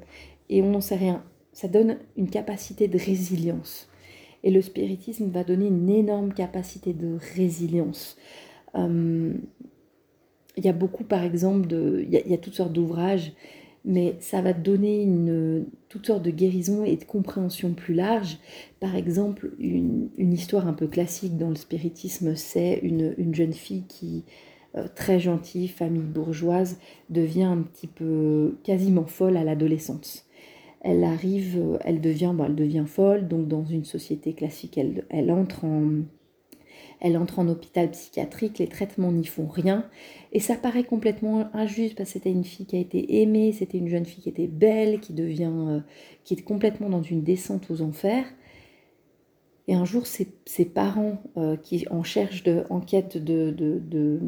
Et 0.49 0.61
on 0.61 0.71
n'en 0.71 0.81
sait 0.81 0.97
rien. 0.97 1.23
Ça 1.53 1.69
donne 1.69 1.97
une 2.17 2.29
capacité 2.29 2.89
de 2.89 2.97
résilience. 2.97 3.89
Et 4.43 4.51
le 4.51 4.61
spiritisme 4.61 5.29
va 5.29 5.45
donner 5.45 5.67
une 5.67 5.89
énorme 5.89 6.33
capacité 6.33 6.93
de 6.93 7.17
résilience. 7.35 8.17
Euh, 8.75 9.33
il 10.57 10.65
y 10.65 10.69
a 10.69 10.73
beaucoup, 10.73 11.05
par 11.05 11.23
exemple, 11.23 11.67
de, 11.67 12.05
il, 12.05 12.29
y 12.29 12.33
a, 12.33 12.37
toutes 12.37 12.55
sortes 12.55 12.73
d'ouvrages 12.73 13.31
mais 13.87 14.17
ça 14.19 14.41
va 14.41 14.51
donner 14.51 15.01
une, 15.01 15.65
toutes 15.87 16.07
sortes 16.07 16.21
de 16.21 16.29
guérisons 16.29 16.83
et 16.83 16.97
de 16.97 17.05
compréhension 17.05 17.73
plus 17.73 17.93
large. 17.93 18.37
Par 18.81 18.95
exemple, 18.95 19.53
une, 19.59 20.09
histoire 20.17 20.67
un 20.67 20.73
peu 20.73 20.87
classique 20.87 21.37
dans 21.37 21.49
le 21.49 21.55
spiritisme, 21.55 22.35
c'est 22.35 22.79
une, 22.83 23.33
jeune 23.33 23.53
fille 23.53 23.85
qui, 23.87 24.25
euh, 24.75 24.87
très 24.93 25.21
gentille, 25.21 25.69
famille 25.69 26.01
bourgeoise, 26.01 26.79
devient 27.09 27.43
un 27.43 27.61
petit 27.61 27.87
peu 27.87 28.57
quasiment 28.63 29.05
folle 29.05 29.37
à 29.37 29.45
l'adolescence. 29.45 30.25
Elle 30.81 31.05
arrive, 31.05 31.79
elle 31.85 32.01
devient, 32.01 32.33
bon, 32.35 32.43
elle 32.43 32.55
devient 32.55 32.85
folle, 32.85 33.29
donc 33.29 33.47
dans 33.47 33.63
une 33.63 33.85
société 33.85 34.33
classique, 34.33 34.77
elle, 34.77 35.05
elle 35.09 35.31
entre 35.31 35.63
en, 35.63 36.03
elle 36.99 37.17
entre 37.17 37.39
en 37.39 37.47
hôpital 37.47 37.91
psychiatrique, 37.91 38.59
les 38.59 38.67
traitements 38.67 39.11
n'y 39.11 39.25
font 39.25 39.47
rien. 39.47 39.85
Et 40.31 40.39
ça 40.39 40.55
paraît 40.55 40.83
complètement 40.83 41.49
injuste 41.53 41.95
parce 41.95 42.09
que 42.09 42.13
c'était 42.13 42.31
une 42.31 42.43
fille 42.43 42.65
qui 42.65 42.75
a 42.75 42.79
été 42.79 43.21
aimée, 43.21 43.51
c'était 43.51 43.77
une 43.77 43.87
jeune 43.87 44.05
fille 44.05 44.23
qui 44.23 44.29
était 44.29 44.47
belle, 44.47 44.99
qui 44.99 45.13
devient, 45.13 45.51
euh, 45.53 45.79
qui 46.23 46.33
est 46.33 46.41
complètement 46.41 46.89
dans 46.89 47.03
une 47.03 47.23
descente 47.23 47.69
aux 47.69 47.81
enfers. 47.81 48.25
Et 49.67 49.75
un 49.75 49.85
jour, 49.85 50.07
ses, 50.07 50.65
parents 50.65 51.21
euh, 51.35 51.57
qui 51.57 51.85
en 51.89 52.01
cherchent 52.03 52.43
de, 52.43 52.63
en 52.69 52.79
quête 52.79 53.17
de, 53.17 53.51
de, 53.51 54.19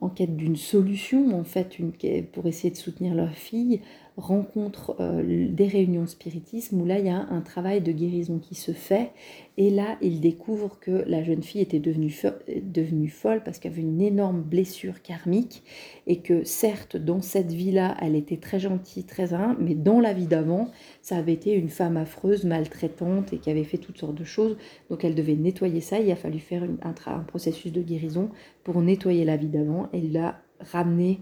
en 0.00 0.08
quête 0.08 0.36
d'une 0.36 0.56
solution 0.56 1.38
en 1.38 1.44
fait 1.44 1.78
une, 1.78 1.92
pour 2.32 2.46
essayer 2.46 2.70
de 2.70 2.76
soutenir 2.76 3.14
leur 3.14 3.32
fille 3.32 3.80
rencontre 4.16 4.96
euh, 5.00 5.48
des 5.50 5.66
réunions 5.66 6.06
spiritisme 6.06 6.80
où 6.80 6.84
là 6.84 6.98
il 6.98 7.06
y 7.06 7.10
a 7.10 7.16
un 7.16 7.40
travail 7.40 7.80
de 7.80 7.90
guérison 7.90 8.38
qui 8.38 8.54
se 8.54 8.72
fait. 8.72 9.10
Et 9.56 9.70
là 9.70 9.96
il 10.00 10.20
découvre 10.20 10.78
que 10.78 11.04
la 11.06 11.22
jeune 11.22 11.42
fille 11.42 11.60
était 11.60 11.80
devenue, 11.80 12.14
devenue 12.62 13.08
folle 13.08 13.42
parce 13.44 13.58
qu'elle 13.58 13.72
avait 13.72 13.82
une 13.82 14.00
énorme 14.00 14.42
blessure 14.42 15.02
karmique 15.02 15.64
et 16.06 16.20
que 16.20 16.44
certes 16.44 16.96
dans 16.96 17.22
cette 17.22 17.52
vie-là 17.52 17.96
elle 18.00 18.14
était 18.14 18.36
très 18.36 18.60
gentille, 18.60 19.04
très 19.04 19.34
humble, 19.34 19.56
mais 19.60 19.74
dans 19.74 20.00
la 20.00 20.12
vie 20.12 20.26
d'avant 20.26 20.70
ça 21.02 21.16
avait 21.16 21.32
été 21.32 21.52
une 21.52 21.68
femme 21.68 21.96
affreuse, 21.96 22.44
maltraitante 22.44 23.32
et 23.32 23.38
qui 23.38 23.50
avait 23.50 23.64
fait 23.64 23.78
toutes 23.78 23.98
sortes 23.98 24.14
de 24.14 24.24
choses. 24.24 24.56
Donc 24.90 25.04
elle 25.04 25.16
devait 25.16 25.34
nettoyer 25.34 25.80
ça, 25.80 25.98
il 25.98 26.10
a 26.10 26.16
fallu 26.16 26.38
faire 26.38 26.62
un, 26.62 26.94
un, 27.06 27.20
processus 27.20 27.72
de 27.72 27.82
guérison 27.82 28.30
pour 28.62 28.80
nettoyer 28.80 29.24
la 29.24 29.36
vie 29.36 29.48
d'avant. 29.48 29.88
Et 29.92 30.00
la 30.00 30.40
ramener 30.60 31.20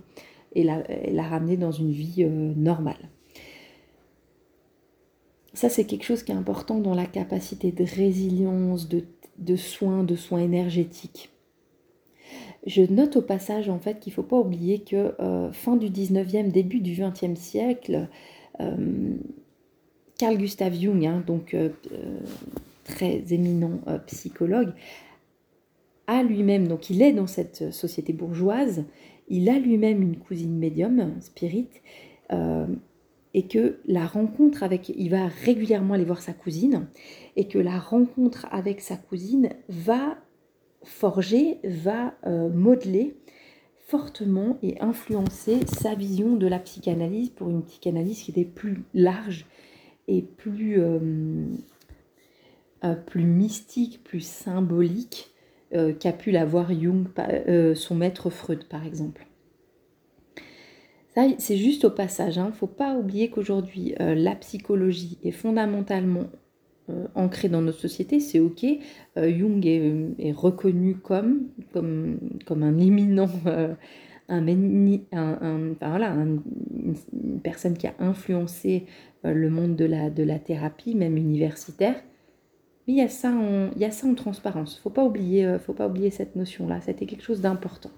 et 0.54 0.62
la, 0.62 0.82
la 1.10 1.22
ramener 1.22 1.56
dans 1.56 1.72
une 1.72 1.90
vie 1.90 2.24
euh, 2.24 2.52
normale. 2.56 3.08
Ça, 5.54 5.68
c'est 5.68 5.84
quelque 5.84 6.04
chose 6.04 6.22
qui 6.22 6.32
est 6.32 6.36
important 6.36 6.78
dans 6.78 6.94
la 6.94 7.06
capacité 7.06 7.72
de 7.72 7.84
résilience, 7.84 8.88
de, 8.88 9.56
soins, 9.56 10.02
de 10.02 10.16
soins 10.16 10.40
énergétiques. 10.40 11.30
Je 12.66 12.82
note 12.82 13.16
au 13.16 13.22
passage 13.22 13.68
en 13.68 13.78
fait 13.78 13.98
qu'il 13.98 14.12
ne 14.12 14.14
faut 14.14 14.22
pas 14.22 14.38
oublier 14.38 14.80
que 14.80 15.14
euh, 15.20 15.52
fin 15.52 15.76
du 15.76 15.88
19e, 15.88 16.50
début 16.50 16.80
du 16.80 16.94
20e 16.94 17.34
siècle, 17.34 18.08
euh, 18.60 19.16
Carl 20.16 20.38
Gustav 20.38 20.72
Jung, 20.72 21.04
hein, 21.04 21.24
donc 21.26 21.56
très 22.84 23.24
éminent 23.30 23.80
psychologue, 24.06 24.72
a 26.06 26.22
lui-même, 26.22 26.68
donc 26.68 26.88
il 26.90 27.02
est 27.02 27.12
dans 27.12 27.26
cette 27.26 27.72
société 27.72 28.12
bourgeoise, 28.12 28.84
il 29.28 29.48
a 29.48 29.58
lui-même 29.58 30.02
une 30.02 30.16
cousine 30.16 30.56
médium, 30.58 31.14
spirit, 31.20 31.68
euh, 32.32 32.66
et 33.34 33.46
que 33.46 33.78
la 33.86 34.06
rencontre 34.06 34.62
avec, 34.62 34.90
il 34.90 35.08
va 35.10 35.26
régulièrement 35.26 35.94
aller 35.94 36.04
voir 36.04 36.20
sa 36.20 36.32
cousine, 36.32 36.86
et 37.36 37.48
que 37.48 37.58
la 37.58 37.78
rencontre 37.78 38.46
avec 38.50 38.80
sa 38.80 38.96
cousine 38.96 39.50
va 39.68 40.18
forger, 40.84 41.58
va 41.64 42.14
euh, 42.26 42.50
modeler 42.50 43.16
fortement 43.78 44.58
et 44.62 44.80
influencer 44.80 45.66
sa 45.66 45.94
vision 45.94 46.36
de 46.36 46.46
la 46.46 46.58
psychanalyse 46.58 47.30
pour 47.30 47.50
une 47.50 47.62
psychanalyse 47.62 48.22
qui 48.22 48.30
était 48.30 48.44
plus 48.44 48.84
large 48.94 49.46
et 50.08 50.22
plus, 50.22 50.80
euh, 50.80 51.46
plus 53.06 53.24
mystique, 53.24 54.02
plus 54.02 54.20
symbolique 54.20 55.31
euh, 55.74 55.92
qu'a 55.94 56.12
pu 56.12 56.30
l'avoir 56.30 56.72
Jung, 56.72 57.06
euh, 57.18 57.74
son 57.74 57.94
maître 57.94 58.28
Freud 58.28 58.64
par 58.64 58.86
exemple. 58.86 59.26
C'est 61.38 61.56
juste 61.56 61.84
au 61.84 61.90
passage. 61.90 62.36
Il 62.36 62.40
hein. 62.40 62.48
ne 62.48 62.52
faut 62.52 62.66
pas 62.66 62.94
oublier 62.94 63.28
qu'aujourd'hui, 63.28 63.94
euh, 64.00 64.14
la 64.14 64.34
psychologie 64.34 65.18
est 65.22 65.30
fondamentalement 65.30 66.24
ancrée 67.14 67.48
dans 67.48 67.62
notre 67.62 67.78
société. 67.78 68.18
C'est 68.18 68.40
OK. 68.40 68.66
Jung 69.16 69.64
est, 69.64 70.32
reconnu 70.32 70.96
comme, 70.96 71.48
comme, 71.72 72.18
comme 72.44 72.62
un 72.62 72.76
éminent, 72.78 73.30
une 74.28 74.96
personne 77.42 77.78
qui 77.78 77.86
a 77.86 77.94
influencé 77.98 78.86
le 79.22 79.48
monde 79.48 79.76
de 79.76 80.24
la 80.24 80.38
thérapie, 80.38 80.94
même 80.94 81.16
universitaire. 81.16 82.02
Mais 82.86 82.94
il 82.94 82.98
y 82.98 83.02
a 83.02 83.08
ça 83.08 83.30
en, 83.30 84.14
transparence. 84.14 84.78
Faut 84.78 84.90
pas 84.90 85.04
oublier, 85.04 85.46
euh, 85.46 85.58
faut 85.58 85.72
pas 85.72 85.86
oublier 85.86 86.10
cette 86.10 86.36
notion-là. 86.36 86.80
C'était 86.80 87.06
quelque 87.06 87.22
chose 87.22 87.40
d'important. 87.40 87.90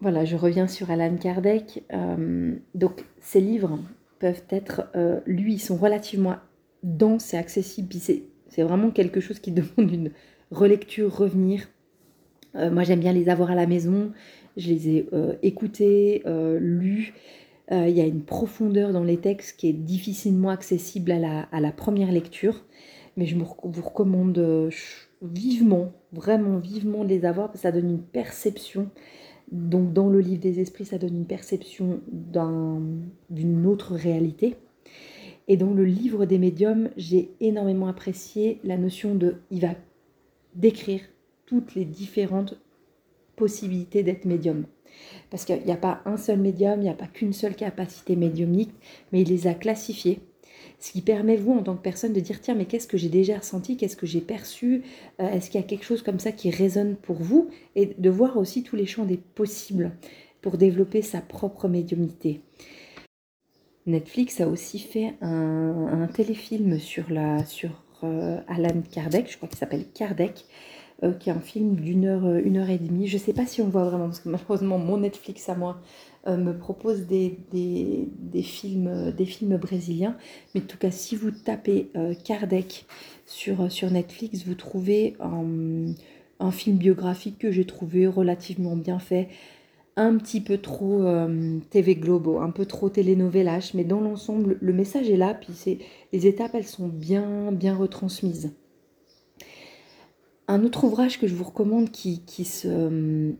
Voilà, 0.00 0.24
je 0.24 0.36
reviens 0.36 0.66
sur 0.66 0.90
Alan 0.90 1.16
Kardec. 1.16 1.84
Euh, 1.92 2.54
donc, 2.74 3.04
ces 3.20 3.40
livres 3.40 3.78
peuvent 4.18 4.42
être, 4.48 4.88
euh, 4.96 5.20
lui, 5.26 5.54
ils 5.54 5.60
sont 5.60 5.76
relativement 5.76 6.36
denses 6.82 7.34
et 7.34 7.36
accessibles. 7.36 7.94
c'est 7.94 8.62
vraiment 8.62 8.90
quelque 8.90 9.20
chose 9.20 9.40
qui 9.40 9.50
demande 9.52 9.92
une 9.92 10.10
relecture, 10.50 11.14
revenir. 11.14 11.68
moi, 12.54 12.82
j'aime 12.82 13.00
bien 13.00 13.12
les 13.12 13.28
avoir 13.28 13.50
à 13.50 13.54
la 13.54 13.66
maison. 13.66 14.12
Je 14.56 14.68
les 14.68 14.88
ai 14.88 15.08
écoutés, 15.42 16.24
lus. 16.58 17.14
Il 17.70 17.96
y 17.96 18.00
a 18.00 18.06
une 18.06 18.22
profondeur 18.22 18.92
dans 18.92 19.04
les 19.04 19.18
textes 19.18 19.56
qui 19.56 19.68
est 19.68 19.72
difficilement 19.72 20.50
accessible 20.50 21.12
à 21.12 21.60
la 21.60 21.72
première 21.72 22.10
lecture 22.10 22.64
mais 23.16 23.26
je 23.26 23.36
vous 23.36 23.82
recommande 23.82 24.38
euh, 24.38 24.70
vivement, 25.22 25.92
vraiment 26.12 26.58
vivement 26.58 27.04
de 27.04 27.10
les 27.10 27.24
avoir, 27.24 27.48
parce 27.48 27.58
que 27.58 27.62
ça 27.62 27.72
donne 27.72 27.90
une 27.90 28.02
perception 28.02 28.90
Donc 29.52 29.92
dans 29.92 30.08
le 30.08 30.20
livre 30.20 30.40
des 30.40 30.60
esprits, 30.60 30.84
ça 30.84 30.98
donne 30.98 31.16
une 31.16 31.26
perception 31.26 32.00
d'une 33.28 33.66
autre 33.66 33.94
réalité. 33.94 34.56
Et 35.48 35.56
dans 35.56 35.74
le 35.74 35.84
livre 35.84 36.26
des 36.26 36.38
médiums, 36.38 36.90
j'ai 36.96 37.30
énormément 37.40 37.88
apprécié 37.88 38.60
la 38.62 38.78
notion 38.78 39.14
de... 39.14 39.36
Il 39.50 39.60
va 39.60 39.74
décrire 40.54 41.00
toutes 41.46 41.74
les 41.74 41.84
différentes 41.84 42.60
possibilités 43.34 44.02
d'être 44.02 44.24
médium. 44.24 44.64
Parce 45.30 45.44
qu'il 45.44 45.62
n'y 45.64 45.72
a 45.72 45.76
pas 45.76 46.00
un 46.04 46.16
seul 46.16 46.38
médium, 46.38 46.80
il 46.80 46.84
n'y 46.84 46.90
a 46.90 46.94
pas 46.94 47.06
qu'une 47.06 47.32
seule 47.32 47.54
capacité 47.54 48.16
médiumnique, 48.16 48.72
mais 49.12 49.22
il 49.22 49.28
les 49.28 49.46
a 49.46 49.54
classifiées. 49.54 50.20
Ce 50.78 50.92
qui 50.92 51.02
permet, 51.02 51.36
vous, 51.36 51.52
en 51.52 51.62
tant 51.62 51.76
que 51.76 51.82
personne, 51.82 52.12
de 52.12 52.20
dire, 52.20 52.40
tiens, 52.40 52.54
mais 52.54 52.64
qu'est-ce 52.64 52.88
que 52.88 52.96
j'ai 52.96 53.08
déjà 53.08 53.38
ressenti, 53.38 53.76
qu'est-ce 53.76 53.96
que 53.96 54.06
j'ai 54.06 54.20
perçu, 54.22 54.82
euh, 55.20 55.28
est-ce 55.28 55.50
qu'il 55.50 55.60
y 55.60 55.64
a 55.64 55.66
quelque 55.66 55.84
chose 55.84 56.02
comme 56.02 56.18
ça 56.18 56.32
qui 56.32 56.50
résonne 56.50 56.96
pour 56.96 57.16
vous, 57.16 57.50
et 57.76 57.94
de 57.98 58.10
voir 58.10 58.38
aussi 58.38 58.62
tous 58.62 58.76
les 58.76 58.86
champs 58.86 59.04
des 59.04 59.18
possibles 59.18 59.92
pour 60.40 60.56
développer 60.56 61.02
sa 61.02 61.20
propre 61.20 61.68
médiumnité. 61.68 62.40
Netflix 63.86 64.40
a 64.40 64.48
aussi 64.48 64.78
fait 64.78 65.14
un, 65.20 66.06
téléfilm 66.14 66.78
sur 66.78 67.06
euh, 67.10 68.40
Alan 68.48 68.82
Kardec, 68.90 69.30
je 69.30 69.36
crois 69.36 69.48
qu'il 69.48 69.58
s'appelle 69.58 69.84
Kardec, 69.92 70.44
euh, 71.02 71.12
qui 71.14 71.30
est 71.30 71.32
un 71.32 71.40
film 71.40 71.76
d'une 71.76 72.04
heure, 72.04 72.26
euh, 72.26 72.42
une 72.44 72.58
heure 72.58 72.68
et 72.68 72.76
demie. 72.76 73.06
Je 73.06 73.16
ne 73.16 73.20
sais 73.22 73.32
pas 73.32 73.46
si 73.46 73.62
on 73.62 73.70
voit 73.70 73.84
vraiment, 73.84 74.04
parce 74.04 74.20
que 74.20 74.28
malheureusement, 74.28 74.76
mon 74.76 74.98
Netflix 74.98 75.48
à 75.48 75.54
moi 75.54 75.80
euh, 76.26 76.36
me 76.36 76.52
propose 76.52 77.06
des, 77.06 77.38
films, 78.42 79.14
brésiliens. 79.58 80.14
Mais 80.54 80.60
en 80.60 80.66
tout 80.66 80.76
cas, 80.76 80.90
si 80.90 81.16
vous 81.16 81.30
tapez 81.30 81.90
Kardec 82.24 82.84
sur, 83.24 83.90
Netflix, 83.90 84.44
vous 84.46 84.54
trouvez 84.54 85.16
un, 85.20 86.50
film 86.50 86.76
biographique 86.76 87.38
que 87.38 87.50
j'ai 87.50 87.64
trouvé 87.64 88.06
relativement 88.06 88.76
bien 88.76 88.98
fait. 88.98 89.28
Un 89.96 90.18
petit 90.18 90.42
peu 90.42 90.58
trop 90.58 91.02
TV 91.70 91.94
Globo, 91.94 92.40
un 92.40 92.50
peu 92.50 92.66
trop 92.66 92.90
télénovelage, 92.90 93.72
mais 93.74 93.84
dans 93.84 94.00
l'ensemble, 94.00 94.58
le 94.60 94.72
message 94.74 95.08
est 95.08 95.16
là, 95.16 95.34
puis 95.34 95.78
les 96.12 96.26
étapes, 96.26 96.54
elles 96.54 96.64
sont 96.64 96.88
bien 96.88 97.74
retransmises. 97.74 98.52
Un 100.50 100.64
autre 100.64 100.82
ouvrage 100.82 101.20
que 101.20 101.28
je 101.28 101.34
vous 101.36 101.44
recommande 101.44 101.92
qui, 101.92 102.24
qui 102.24 102.44
se 102.44 103.32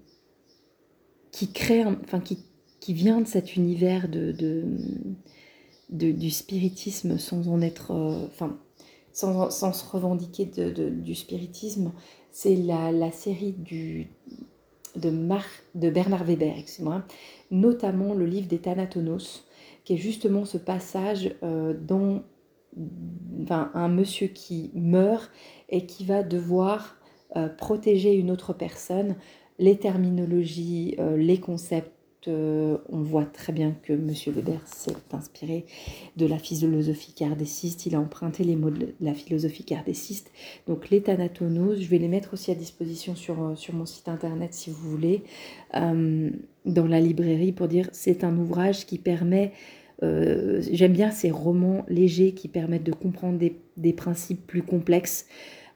qui 1.32 1.52
crée, 1.52 1.84
enfin 1.84 2.20
qui, 2.20 2.38
qui, 2.78 2.94
vient 2.94 3.20
de 3.20 3.26
cet 3.26 3.56
univers 3.56 4.08
de, 4.08 4.30
de, 4.30 6.12
du 6.12 6.30
spiritisme 6.30 7.18
sans 7.18 7.48
en 7.48 7.62
être, 7.62 7.90
euh, 7.90 8.26
enfin 8.26 8.60
sans, 9.12 9.50
sans, 9.50 9.72
se 9.72 9.84
revendiquer 9.90 10.44
de, 10.44 10.88
du 10.88 11.16
spiritisme, 11.16 11.90
c'est 12.30 12.54
la, 12.54 12.92
la, 12.92 13.10
série 13.10 13.54
du, 13.54 14.06
de, 14.94 15.10
Mar, 15.10 15.44
de 15.74 15.90
Bernard 15.90 16.22
Weber, 16.22 16.54
excusez-moi, 16.56 17.02
notamment 17.50 18.14
le 18.14 18.26
livre 18.26 18.46
des 18.46 18.60
Thanatonos, 18.60 19.48
qui 19.84 19.94
est 19.94 19.98
justement 19.98 20.44
ce 20.44 20.58
passage 20.58 21.34
euh, 21.42 21.74
enfin, 23.42 23.72
un 23.74 23.88
monsieur 23.88 24.28
qui 24.28 24.70
meurt 24.74 25.28
et 25.70 25.86
qui 25.86 26.04
va 26.04 26.22
devoir 26.22 26.99
euh, 27.36 27.48
protéger 27.48 28.14
une 28.14 28.30
autre 28.30 28.52
personne, 28.52 29.14
les 29.60 29.76
terminologies, 29.76 30.96
euh, 30.98 31.16
les 31.16 31.38
concepts, 31.38 31.92
euh, 32.26 32.76
on 32.88 33.02
voit 33.02 33.24
très 33.24 33.52
bien 33.52 33.76
que 33.82 33.92
M. 33.92 34.12
Weber 34.34 34.60
s'est 34.66 34.96
inspiré 35.12 35.64
de 36.16 36.26
la 36.26 36.38
philosophie 36.38 37.12
cardéciste, 37.12 37.86
il 37.86 37.94
a 37.94 38.00
emprunté 38.00 38.42
les 38.42 38.56
mots 38.56 38.70
de 38.70 38.94
la 39.00 39.14
philosophie 39.14 39.64
cardéciste. 39.64 40.32
Donc 40.66 40.90
les 40.90 41.02
Thanatonos, 41.02 41.76
je 41.76 41.88
vais 41.88 41.98
les 41.98 42.08
mettre 42.08 42.34
aussi 42.34 42.50
à 42.50 42.54
disposition 42.56 43.14
sur, 43.14 43.56
sur 43.56 43.74
mon 43.74 43.86
site 43.86 44.08
internet 44.08 44.52
si 44.52 44.70
vous 44.70 44.90
voulez, 44.90 45.22
dans 45.72 46.86
la 46.86 47.00
librairie 47.00 47.52
pour 47.52 47.68
dire 47.68 47.88
c'est 47.92 48.24
un 48.24 48.36
ouvrage 48.36 48.86
qui 48.86 48.98
permet... 48.98 49.52
J'aime 50.02 50.92
bien 50.92 51.10
ces 51.10 51.30
romans 51.30 51.84
légers 51.88 52.32
qui 52.32 52.48
permettent 52.48 52.84
de 52.84 52.92
comprendre 52.92 53.38
des, 53.38 53.56
des 53.76 53.92
principes 53.92 54.46
plus 54.46 54.62
complexes. 54.62 55.26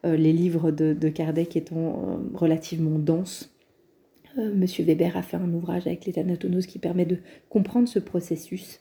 Euh, 0.04 0.16
les 0.16 0.32
livres 0.32 0.70
de, 0.70 1.08
Kardec 1.08 1.56
étant 1.56 1.76
euh, 1.76 2.16
relativement 2.34 2.98
denses. 2.98 3.54
Euh, 4.38 4.52
Monsieur 4.54 4.84
Weber 4.84 5.16
a 5.16 5.22
fait 5.22 5.36
un 5.36 5.52
ouvrage 5.52 5.86
avec 5.86 6.04
les 6.04 6.12
Thanatonos 6.12 6.66
qui 6.66 6.78
permet 6.78 7.06
de 7.06 7.18
comprendre 7.48 7.88
ce 7.88 7.98
processus. 7.98 8.80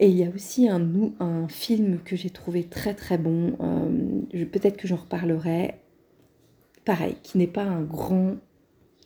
Et 0.00 0.08
il 0.08 0.16
y 0.16 0.24
a 0.24 0.28
aussi 0.34 0.68
un, 0.68 0.86
un 1.20 1.48
film 1.48 2.00
que 2.04 2.16
j'ai 2.16 2.30
trouvé 2.30 2.64
très 2.64 2.94
très 2.94 3.18
bon, 3.18 3.52
peut-être 4.32 4.76
que 4.76 4.88
j'en 4.88 4.96
reparlerai, 4.96 5.74
pareil, 6.84 7.14
qui 7.22 7.38
n'est 7.38 7.46
pas 7.46 7.62
un 7.62 7.82
grand 7.82 8.36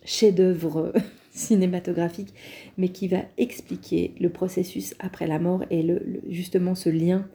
chef-d'œuvre 0.04 0.94
cinématographique, 1.32 2.32
mais 2.78 2.88
qui 2.88 3.08
va 3.08 3.18
expliquer 3.36 4.14
le 4.20 4.30
processus 4.30 4.94
après 4.98 5.26
la 5.26 5.38
mort 5.38 5.64
et 5.70 5.84
justement 6.30 6.74
ce 6.74 6.88
lien 6.88 7.28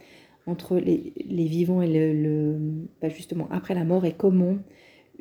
entre 0.47 0.77
les, 0.77 1.13
vivants 1.45 1.81
et 1.81 2.13
le, 2.13 2.57
bah, 3.01 3.09
justement 3.09 3.47
après 3.51 3.75
la 3.75 3.83
mort 3.83 4.05
et 4.05 4.13
comment 4.13 4.57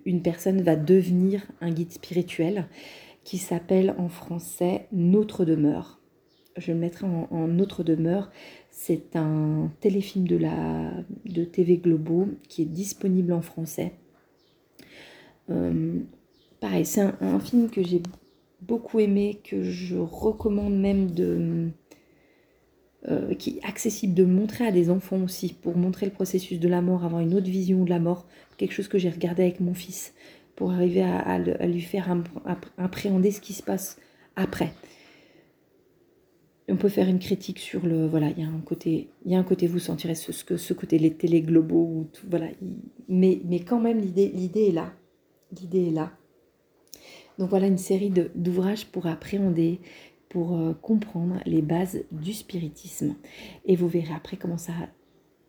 une 0.06 0.22
personne 0.22 0.62
va 0.62 0.76
devenir 0.76 1.46
un 1.60 1.70
guide 1.70 1.92
spirituel 1.92 2.66
qui 3.24 3.38
s'appelle 3.38 3.94
en 3.98 4.08
français 4.08 4.86
Notre 4.92 5.44
demeure. 5.44 6.00
Je 6.56 6.72
le 6.72 6.78
mettrai 6.78 7.06
en, 7.06 7.48
Notre 7.48 7.84
demeure. 7.84 8.30
C'est 8.70 9.14
un 9.14 9.70
téléfilm 9.80 10.26
de, 10.26 10.36
la, 10.36 10.92
de 11.26 11.44
TV 11.44 11.76
Globo 11.76 12.28
qui 12.48 12.62
est 12.62 12.66
disponible 12.66 13.32
en 13.32 13.42
français. 13.42 13.92
Euh, 15.50 16.00
pareil, 16.60 16.86
c'est 16.86 17.02
un, 17.20 17.40
film 17.40 17.68
que 17.70 17.82
j'ai 17.82 18.02
beaucoup 18.62 19.00
aimé, 19.00 19.40
que 19.44 19.62
je 19.62 19.96
recommande 19.96 20.78
même 20.78 21.10
de, 21.10 21.70
euh, 23.08 23.34
qui 23.34 23.56
est 23.56 23.66
accessible 23.66 24.12
de 24.12 24.24
montrer 24.24 24.66
à 24.66 24.72
des 24.72 24.90
enfants 24.90 25.22
aussi, 25.22 25.54
pour 25.54 25.76
montrer 25.76 26.04
le 26.04 26.12
processus 26.12 26.60
de 26.60 26.68
la 26.68 26.82
mort, 26.82 27.04
avoir 27.04 27.22
une 27.22 27.34
autre 27.34 27.48
vision 27.48 27.82
de 27.84 27.88
la 27.88 27.98
mort, 27.98 28.26
quelque 28.58 28.72
chose 28.72 28.88
que 28.88 28.98
j'ai 28.98 29.08
regardé 29.08 29.42
avec 29.42 29.60
mon 29.60 29.72
fils, 29.72 30.12
pour 30.54 30.72
arriver 30.72 31.02
à, 31.02 31.38
lui 31.38 31.80
faire 31.80 32.14
appréhender 32.76 33.30
ce 33.30 33.40
qui 33.40 33.54
se 33.54 33.62
passe 33.62 33.98
après. 34.36 34.74
On 36.68 36.76
peut 36.76 36.90
faire 36.90 37.08
une 37.08 37.18
critique 37.18 37.58
sur 37.58 37.86
le 37.86 38.06
voilà, 38.06 38.28
il 38.28 38.42
y 38.42 38.46
a 38.46 38.48
un 38.48 38.60
côté, 38.60 39.08
il 39.24 39.44
côté 39.44 39.66
vous 39.66 39.78
sentirez 39.78 40.14
ce, 40.14 40.30
ce, 40.30 40.56
ce 40.58 40.74
côté 40.74 40.98
les 40.98 41.14
télé 41.14 41.40
globaux 41.40 42.06
voilà, 42.28 42.48
mais 43.08 43.40
quand 43.66 43.80
même 43.80 44.00
est 44.00 44.72
là, 44.72 44.92
l'idée 45.58 45.88
est 45.88 45.92
là. 45.92 46.12
Donc 47.40 47.48
voilà 47.48 47.66
une 47.66 47.78
série 47.78 48.12
d'ouvrages 48.34 48.84
pour 48.84 49.06
appréhender 49.06 49.80
pour 50.30 50.56
euh, 50.56 50.72
comprendre 50.72 51.40
les 51.44 51.60
bases 51.60 52.04
du 52.12 52.32
spiritisme. 52.32 53.16
Et 53.66 53.76
vous 53.76 53.88
verrez 53.88 54.14
après 54.14 54.38
comment 54.38 54.56
ça, 54.56 54.72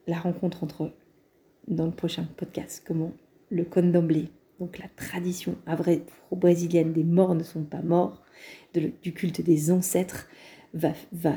la 0.08 0.20
rencontre 0.20 0.65
entre 0.65 0.86
eux 0.86 0.91
dans 1.67 1.86
le 1.86 1.91
prochain 1.91 2.28
podcast, 2.36 2.84
comment 2.86 3.13
le 3.50 3.63
condomblé, 3.63 4.30
donc 4.60 4.80
la 4.80 4.88
tradition 4.89 5.56
brésilienne 6.32 6.91
des 6.94 7.04
morts 7.04 7.36
ne 7.36 7.44
sont 7.44 7.63
pas 7.63 7.82
morts, 7.82 8.24
du 8.74 9.13
culte 9.13 9.41
des 9.41 9.72
ancêtres, 9.72 10.28
va, 10.74 10.94
va, 11.12 11.36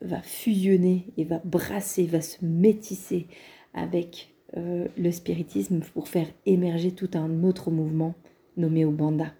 va 0.00 0.20
fusionner 0.22 1.06
et 1.16 1.24
va 1.24 1.40
brasser, 1.44 2.06
va 2.06 2.20
se 2.20 2.44
métisser 2.44 3.28
avec 3.72 4.34
euh, 4.56 4.88
le 4.98 5.12
spiritisme 5.12 5.80
pour 5.94 6.08
faire 6.08 6.26
émerger 6.44 6.90
tout 6.90 7.10
un 7.14 7.44
autre 7.44 7.70
mouvement 7.70 8.14
nommé 8.56 8.84
Obanda. 8.84 9.32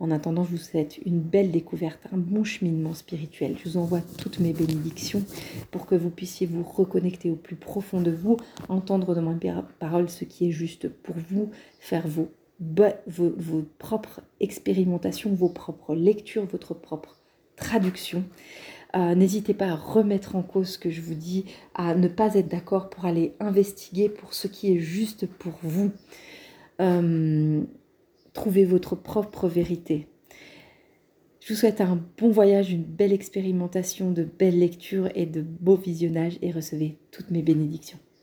En 0.00 0.10
attendant, 0.10 0.44
je 0.44 0.50
vous 0.50 0.56
souhaite 0.56 0.98
une 1.06 1.20
belle 1.20 1.52
découverte, 1.52 2.00
un 2.12 2.18
bon 2.18 2.42
cheminement 2.42 2.94
spirituel. 2.94 3.56
Je 3.62 3.70
vous 3.70 3.76
envoie 3.76 4.00
toutes 4.18 4.40
mes 4.40 4.52
bénédictions 4.52 5.22
pour 5.70 5.86
que 5.86 5.94
vous 5.94 6.10
puissiez 6.10 6.46
vous 6.46 6.64
reconnecter 6.64 7.30
au 7.30 7.36
plus 7.36 7.54
profond 7.54 8.00
de 8.00 8.10
vous, 8.10 8.36
entendre 8.68 9.14
de 9.14 9.20
ma 9.20 9.34
parole 9.78 10.10
ce 10.10 10.24
qui 10.24 10.48
est 10.48 10.50
juste 10.50 10.88
pour 10.88 11.14
vous, 11.30 11.50
faire 11.78 12.06
vos, 12.08 12.28
propres 13.78 14.20
expérimentations, 14.40 15.32
vos 15.32 15.48
propres 15.48 15.94
lectures, 15.94 16.44
votre 16.44 16.74
propre 16.74 17.16
traduction. 17.56 18.24
Euh, 18.96 19.14
n'hésitez 19.14 19.54
pas 19.54 19.68
à 19.68 19.76
remettre 19.76 20.34
en 20.34 20.42
cause 20.42 20.70
ce 20.70 20.78
que 20.78 20.90
je 20.90 21.02
vous 21.02 21.14
dis, 21.14 21.44
à 21.74 21.94
ne 21.94 22.08
pas 22.08 22.34
être 22.34 22.48
d'accord 22.48 22.90
pour 22.90 23.04
aller 23.04 23.34
investiguer 23.38 24.08
pour 24.08 24.34
ce 24.34 24.48
qui 24.48 24.74
est 24.74 24.80
juste 24.80 25.26
pour 25.26 25.54
vous. 25.62 25.92
Euh, 26.80 27.62
Trouvez 28.34 28.64
votre 28.66 28.96
propre 28.96 29.48
vérité. 29.48 30.08
Je 31.40 31.52
vous 31.52 31.58
souhaite 31.58 31.80
un 31.80 32.04
bon 32.18 32.30
voyage, 32.30 32.72
une 32.72 32.84
belle 32.84 33.12
expérimentation, 33.12 34.10
de 34.10 34.24
belles 34.24 34.58
lectures 34.58 35.08
et 35.14 35.24
de 35.24 35.40
beaux 35.40 35.76
visionnages 35.76 36.38
et 36.42 36.50
recevez 36.50 36.98
toutes 37.10 37.30
mes 37.30 37.42
bénédictions. 37.42 37.98